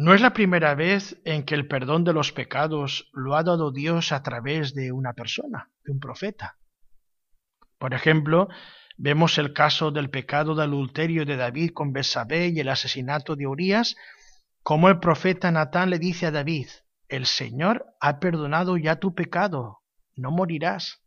No 0.02 0.14
es 0.14 0.22
la 0.22 0.32
primera 0.32 0.74
vez 0.74 1.20
en 1.26 1.44
que 1.44 1.54
el 1.54 1.68
perdón 1.68 2.04
de 2.04 2.14
los 2.14 2.32
pecados 2.32 3.10
lo 3.12 3.36
ha 3.36 3.42
dado 3.42 3.70
Dios 3.70 4.12
a 4.12 4.22
través 4.22 4.72
de 4.72 4.92
una 4.92 5.12
persona, 5.12 5.68
de 5.84 5.92
un 5.92 6.00
profeta. 6.00 6.56
Por 7.76 7.92
ejemplo, 7.92 8.48
vemos 8.96 9.36
el 9.36 9.52
caso 9.52 9.90
del 9.90 10.08
pecado 10.08 10.54
de 10.54 10.62
adulterio 10.62 11.26
de 11.26 11.36
David 11.36 11.72
con 11.74 11.92
Besabé 11.92 12.48
y 12.48 12.60
el 12.60 12.70
asesinato 12.70 13.36
de 13.36 13.46
Urias, 13.46 13.94
como 14.62 14.88
el 14.88 15.00
profeta 15.00 15.50
Natán 15.50 15.90
le 15.90 15.98
dice 15.98 16.24
a 16.24 16.30
David, 16.30 16.68
el 17.08 17.26
Señor 17.26 17.84
ha 18.00 18.20
perdonado 18.20 18.78
ya 18.78 19.00
tu 19.00 19.14
pecado, 19.14 19.80
no 20.16 20.30
morirás. 20.30 21.02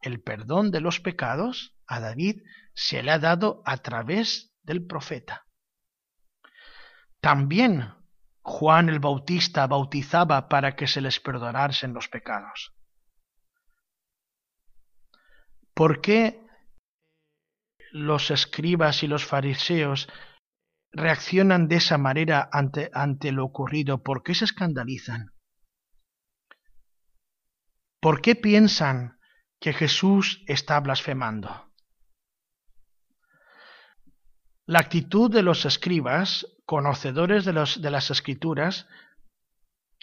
El 0.00 0.22
perdón 0.22 0.70
de 0.70 0.80
los 0.80 0.98
pecados 0.98 1.76
a 1.86 2.00
David 2.00 2.40
se 2.72 3.02
le 3.02 3.10
ha 3.10 3.18
dado 3.18 3.60
a 3.66 3.76
través 3.76 4.54
del 4.62 4.86
profeta. 4.86 5.44
También 7.20 7.99
Juan 8.42 8.88
el 8.88 9.00
Bautista 9.00 9.66
bautizaba 9.66 10.48
para 10.48 10.74
que 10.74 10.86
se 10.86 11.00
les 11.00 11.20
perdonasen 11.20 11.92
los 11.92 12.08
pecados. 12.08 12.72
¿Por 15.74 16.00
qué 16.00 16.46
los 17.92 18.30
escribas 18.30 19.02
y 19.02 19.06
los 19.06 19.24
fariseos 19.24 20.08
reaccionan 20.92 21.68
de 21.68 21.76
esa 21.76 21.98
manera 21.98 22.48
ante, 22.52 22.90
ante 22.92 23.32
lo 23.32 23.44
ocurrido? 23.44 24.02
¿Por 24.02 24.22
qué 24.22 24.34
se 24.34 24.44
escandalizan? 24.44 25.32
¿Por 28.00 28.22
qué 28.22 28.34
piensan 28.34 29.18
que 29.60 29.72
Jesús 29.72 30.42
está 30.46 30.80
blasfemando? 30.80 31.70
La 34.66 34.78
actitud 34.78 35.30
de 35.30 35.42
los 35.42 35.66
escribas, 35.66 36.46
conocedores 36.70 37.44
de, 37.44 37.52
las 37.90 38.10
escrituras, 38.12 38.86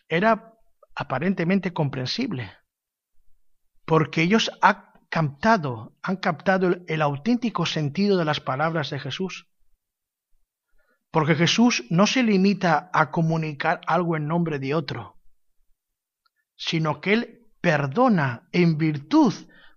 era 0.09 0.53
aparentemente 0.93 1.71
comprensible, 1.71 2.51
porque 3.85 4.21
ellos 4.21 4.51
han 4.61 4.83
captado, 5.07 5.95
han 6.01 6.17
captado 6.17 6.67
el, 6.67 6.83
el 6.89 7.01
auténtico 7.01 7.65
sentido 7.65 8.17
de 8.17 8.25
las 8.25 8.41
palabras 8.41 8.89
de 8.89 8.99
Jesús. 8.99 9.47
Porque 11.09 11.35
Jesús 11.35 11.85
no 11.89 12.05
se 12.05 12.21
limita 12.21 12.89
a 12.91 13.11
comunicar 13.11 13.79
algo 13.87 14.17
en 14.17 14.27
nombre 14.27 14.59
de 14.59 14.75
otro, 14.75 15.15
sino 16.57 16.99
que 16.99 17.13
Él 17.13 17.47
perdona 17.61 18.49
en 18.51 18.77
virtud 18.77 19.33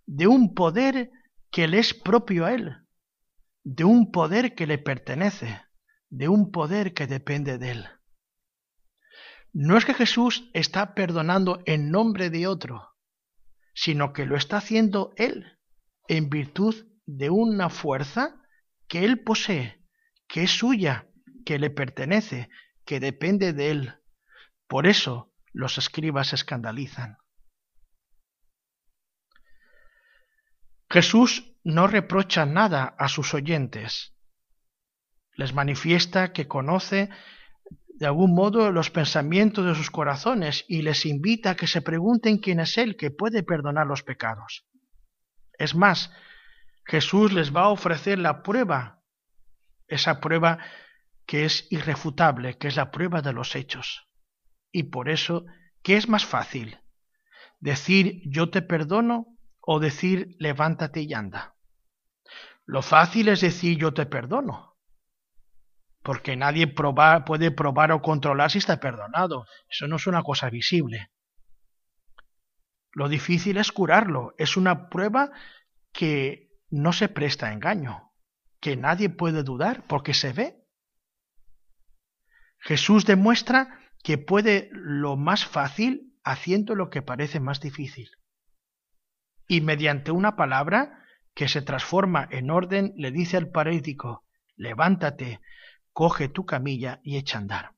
de 0.06 0.26
un 0.26 0.54
poder 0.54 1.12
que 1.52 1.68
le 1.68 1.78
es 1.78 1.94
propio 1.94 2.46
a 2.46 2.52
Él 2.52 2.80
de 3.62 3.84
un 3.84 4.10
poder 4.10 4.54
que 4.54 4.66
le 4.66 4.78
pertenece, 4.78 5.60
de 6.10 6.28
un 6.28 6.50
poder 6.50 6.92
que 6.92 7.06
depende 7.06 7.58
de 7.58 7.70
él. 7.70 7.88
No 9.52 9.76
es 9.76 9.84
que 9.84 9.94
Jesús 9.94 10.50
está 10.52 10.94
perdonando 10.94 11.62
en 11.66 11.90
nombre 11.90 12.30
de 12.30 12.46
otro, 12.46 12.94
sino 13.74 14.12
que 14.12 14.26
lo 14.26 14.36
está 14.36 14.58
haciendo 14.58 15.12
él 15.16 15.58
en 16.08 16.28
virtud 16.28 16.74
de 17.06 17.30
una 17.30 17.70
fuerza 17.70 18.42
que 18.88 19.04
él 19.04 19.22
posee, 19.22 19.84
que 20.28 20.42
es 20.42 20.50
suya, 20.50 21.08
que 21.44 21.58
le 21.58 21.70
pertenece, 21.70 22.48
que 22.84 23.00
depende 23.00 23.52
de 23.52 23.70
él. 23.70 23.94
Por 24.68 24.86
eso 24.86 25.32
los 25.52 25.78
escribas 25.78 26.28
se 26.28 26.36
escandalizan. 26.36 27.18
Jesús 30.88 31.56
no 31.62 31.86
reprocha 31.86 32.46
nada 32.46 32.94
a 32.98 33.08
sus 33.08 33.34
oyentes. 33.34 34.16
Les 35.40 35.54
manifiesta 35.54 36.34
que 36.34 36.46
conoce 36.46 37.08
de 37.98 38.06
algún 38.06 38.34
modo 38.34 38.70
los 38.70 38.90
pensamientos 38.90 39.64
de 39.64 39.74
sus 39.74 39.90
corazones 39.90 40.66
y 40.68 40.82
les 40.82 41.06
invita 41.06 41.50
a 41.50 41.56
que 41.56 41.66
se 41.66 41.80
pregunten 41.80 42.36
quién 42.36 42.60
es 42.60 42.76
Él 42.76 42.94
que 42.98 43.10
puede 43.10 43.42
perdonar 43.42 43.86
los 43.86 44.02
pecados. 44.02 44.66
Es 45.58 45.74
más, 45.74 46.12
Jesús 46.84 47.32
les 47.32 47.56
va 47.56 47.62
a 47.62 47.68
ofrecer 47.68 48.18
la 48.18 48.42
prueba, 48.42 49.00
esa 49.88 50.20
prueba 50.20 50.58
que 51.24 51.46
es 51.46 51.66
irrefutable, 51.70 52.58
que 52.58 52.68
es 52.68 52.76
la 52.76 52.90
prueba 52.90 53.22
de 53.22 53.32
los 53.32 53.56
hechos. 53.56 54.10
Y 54.70 54.84
por 54.84 55.08
eso, 55.08 55.46
¿qué 55.82 55.96
es 55.96 56.06
más 56.06 56.26
fácil? 56.26 56.78
¿Decir 57.60 58.20
yo 58.26 58.50
te 58.50 58.60
perdono 58.60 59.38
o 59.62 59.80
decir 59.80 60.36
levántate 60.38 61.00
y 61.00 61.14
anda. 61.14 61.54
Lo 62.66 62.82
fácil 62.82 63.28
es 63.28 63.40
decir 63.40 63.78
yo 63.78 63.94
te 63.94 64.04
perdono, 64.04 64.69
porque 66.02 66.36
nadie 66.36 66.66
puede 66.66 67.50
probar 67.50 67.92
o 67.92 68.02
controlar 68.02 68.50
si 68.50 68.58
está 68.58 68.80
perdonado. 68.80 69.46
Eso 69.68 69.86
no 69.86 69.96
es 69.96 70.06
una 70.06 70.22
cosa 70.22 70.50
visible. 70.50 71.10
Lo 72.92 73.08
difícil 73.08 73.56
es 73.58 73.72
curarlo. 73.72 74.34
Es 74.38 74.56
una 74.56 74.88
prueba 74.88 75.30
que 75.92 76.50
no 76.70 76.92
se 76.92 77.08
presta 77.08 77.48
a 77.48 77.52
engaño, 77.52 78.12
que 78.60 78.76
nadie 78.76 79.10
puede 79.10 79.42
dudar 79.42 79.84
porque 79.86 80.14
se 80.14 80.32
ve. 80.32 80.56
Jesús 82.58 83.06
demuestra 83.06 83.80
que 84.02 84.18
puede 84.18 84.68
lo 84.72 85.16
más 85.16 85.44
fácil 85.44 86.14
haciendo 86.24 86.74
lo 86.74 86.90
que 86.90 87.02
parece 87.02 87.40
más 87.40 87.60
difícil 87.60 88.10
y 89.50 89.62
mediante 89.62 90.12
una 90.12 90.36
palabra 90.36 91.02
que 91.34 91.48
se 91.48 91.60
transforma 91.60 92.28
en 92.30 92.52
orden 92.52 92.92
le 92.94 93.10
dice 93.10 93.36
al 93.36 93.50
paralítico, 93.50 94.24
levántate, 94.54 95.40
coge 95.92 96.28
tu 96.28 96.44
camilla 96.44 97.00
y 97.02 97.16
echa 97.16 97.38
andar. 97.38 97.72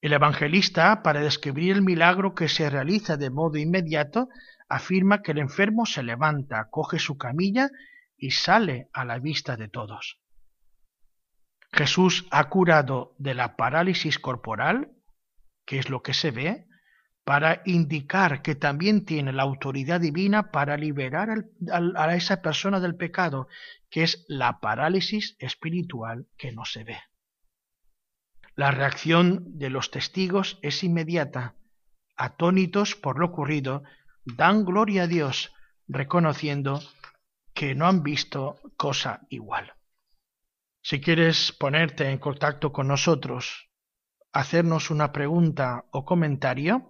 El 0.00 0.12
evangelista, 0.12 1.02
para 1.02 1.20
describir 1.20 1.72
el 1.72 1.82
milagro 1.82 2.34
que 2.34 2.48
se 2.48 2.70
realiza 2.70 3.16
de 3.16 3.30
modo 3.30 3.58
inmediato, 3.58 4.28
afirma 4.68 5.22
que 5.22 5.32
el 5.32 5.38
enfermo 5.38 5.86
se 5.86 6.02
levanta, 6.02 6.68
coge 6.70 6.98
su 6.98 7.18
camilla 7.18 7.70
y 8.16 8.30
sale 8.30 8.88
a 8.92 9.04
la 9.04 9.18
vista 9.18 9.56
de 9.56 9.68
todos. 9.68 10.20
Jesús 11.72 12.26
ha 12.30 12.48
curado 12.48 13.14
de 13.18 13.34
la 13.34 13.56
parálisis 13.56 14.18
corporal, 14.18 14.92
que 15.66 15.78
es 15.78 15.90
lo 15.90 16.02
que 16.02 16.14
se 16.14 16.30
ve, 16.30 16.67
para 17.28 17.60
indicar 17.66 18.40
que 18.40 18.54
también 18.54 19.04
tiene 19.04 19.34
la 19.34 19.42
autoridad 19.42 20.00
divina 20.00 20.50
para 20.50 20.78
liberar 20.78 21.44
a 21.70 22.16
esa 22.16 22.40
persona 22.40 22.80
del 22.80 22.96
pecado, 22.96 23.48
que 23.90 24.02
es 24.02 24.24
la 24.28 24.60
parálisis 24.60 25.36
espiritual 25.38 26.26
que 26.38 26.52
no 26.52 26.64
se 26.64 26.84
ve. 26.84 26.96
La 28.54 28.70
reacción 28.70 29.58
de 29.58 29.68
los 29.68 29.90
testigos 29.90 30.58
es 30.62 30.82
inmediata. 30.82 31.54
Atónitos 32.16 32.96
por 32.96 33.18
lo 33.18 33.26
ocurrido, 33.26 33.82
dan 34.24 34.64
gloria 34.64 35.02
a 35.02 35.06
Dios, 35.06 35.52
reconociendo 35.86 36.80
que 37.52 37.74
no 37.74 37.88
han 37.88 38.02
visto 38.02 38.58
cosa 38.78 39.26
igual. 39.28 39.74
Si 40.80 40.98
quieres 40.98 41.52
ponerte 41.52 42.08
en 42.08 42.16
contacto 42.16 42.72
con 42.72 42.88
nosotros, 42.88 43.68
hacernos 44.32 44.90
una 44.90 45.12
pregunta 45.12 45.84
o 45.90 46.06
comentario, 46.06 46.88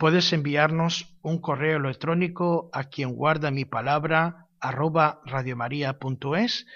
puedes 0.00 0.32
enviarnos 0.32 1.14
un 1.20 1.42
correo 1.42 1.76
electrónico 1.76 2.70
a 2.72 2.84
quien 2.84 3.12
guarda 3.12 3.50
mi 3.50 3.66
palabra 3.66 4.48
arroba 4.58 5.20
radiomaria.es 5.26 6.66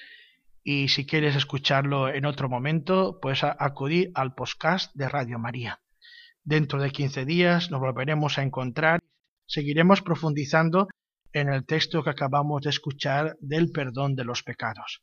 y 0.63 0.89
si 0.89 1.07
quieres 1.07 1.35
escucharlo 1.35 2.11
en 2.11 2.27
otro 2.27 2.51
momento, 2.51 3.19
puedes 3.23 3.43
acudir 3.43 4.11
al 4.15 4.35
podcast 4.35 4.95
de 4.95 5.09
Radio 5.09 5.39
María. 5.39 5.81
Dentro 6.43 6.79
de 6.79 6.91
15 6.91 7.25
días 7.25 7.71
nos 7.71 7.81
volveremos 7.81 8.39
a 8.39 8.43
encontrar. 8.43 9.01
Seguiremos 9.47 10.03
profundizando 10.03 10.89
en 11.33 11.49
el 11.49 11.65
texto 11.65 12.05
que 12.05 12.11
acabamos 12.11 12.61
de 12.61 12.71
escuchar 12.71 13.37
del 13.41 13.73
perdón 13.73 14.17
de 14.17 14.25
los 14.25 14.43
pecados. 14.43 15.03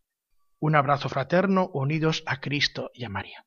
Un 0.59 0.76
abrazo 0.76 1.09
fraterno 1.09 1.72
unidos 1.74 2.22
a 2.28 2.39
Cristo 2.39 2.91
y 2.93 3.03
a 3.03 3.09
María. 3.09 3.43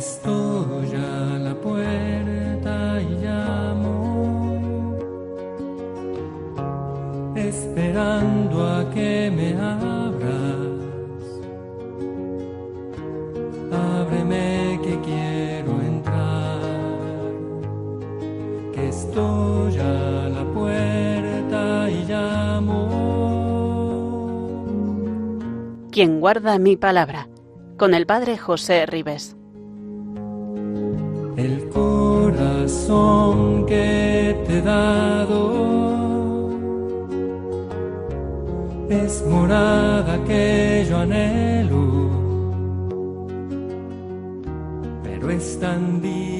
Estoy 0.00 0.96
a 0.96 1.38
la 1.38 1.54
puerta 1.60 3.02
y 3.02 3.22
llamo, 3.22 4.96
esperando 7.36 8.66
a 8.66 8.90
que 8.94 9.30
me 9.30 9.52
abras. 9.60 10.56
Ábreme 13.70 14.80
que 14.82 14.98
quiero 15.00 15.72
entrar, 15.82 16.62
que 18.72 18.88
estoy 18.88 19.78
a 19.80 20.30
la 20.30 20.44
puerta 20.54 21.90
y 21.90 22.04
llamo. 22.08 22.88
Quien 25.90 26.20
guarda 26.20 26.58
mi 26.58 26.78
palabra, 26.78 27.28
con 27.76 27.92
el 27.92 28.06
Padre 28.06 28.38
José 28.38 28.86
Ribes 28.86 29.36
el 31.36 31.68
corazón 31.68 33.66
que 33.66 34.36
te 34.46 34.58
he 34.58 34.62
dado 34.62 35.70
es 38.88 39.24
morada 39.26 40.18
que 40.24 40.86
yo 40.88 40.98
anhelo, 40.98 42.10
pero 45.02 45.30
es 45.30 45.58
tan 45.60 46.00
difícil 46.00 46.39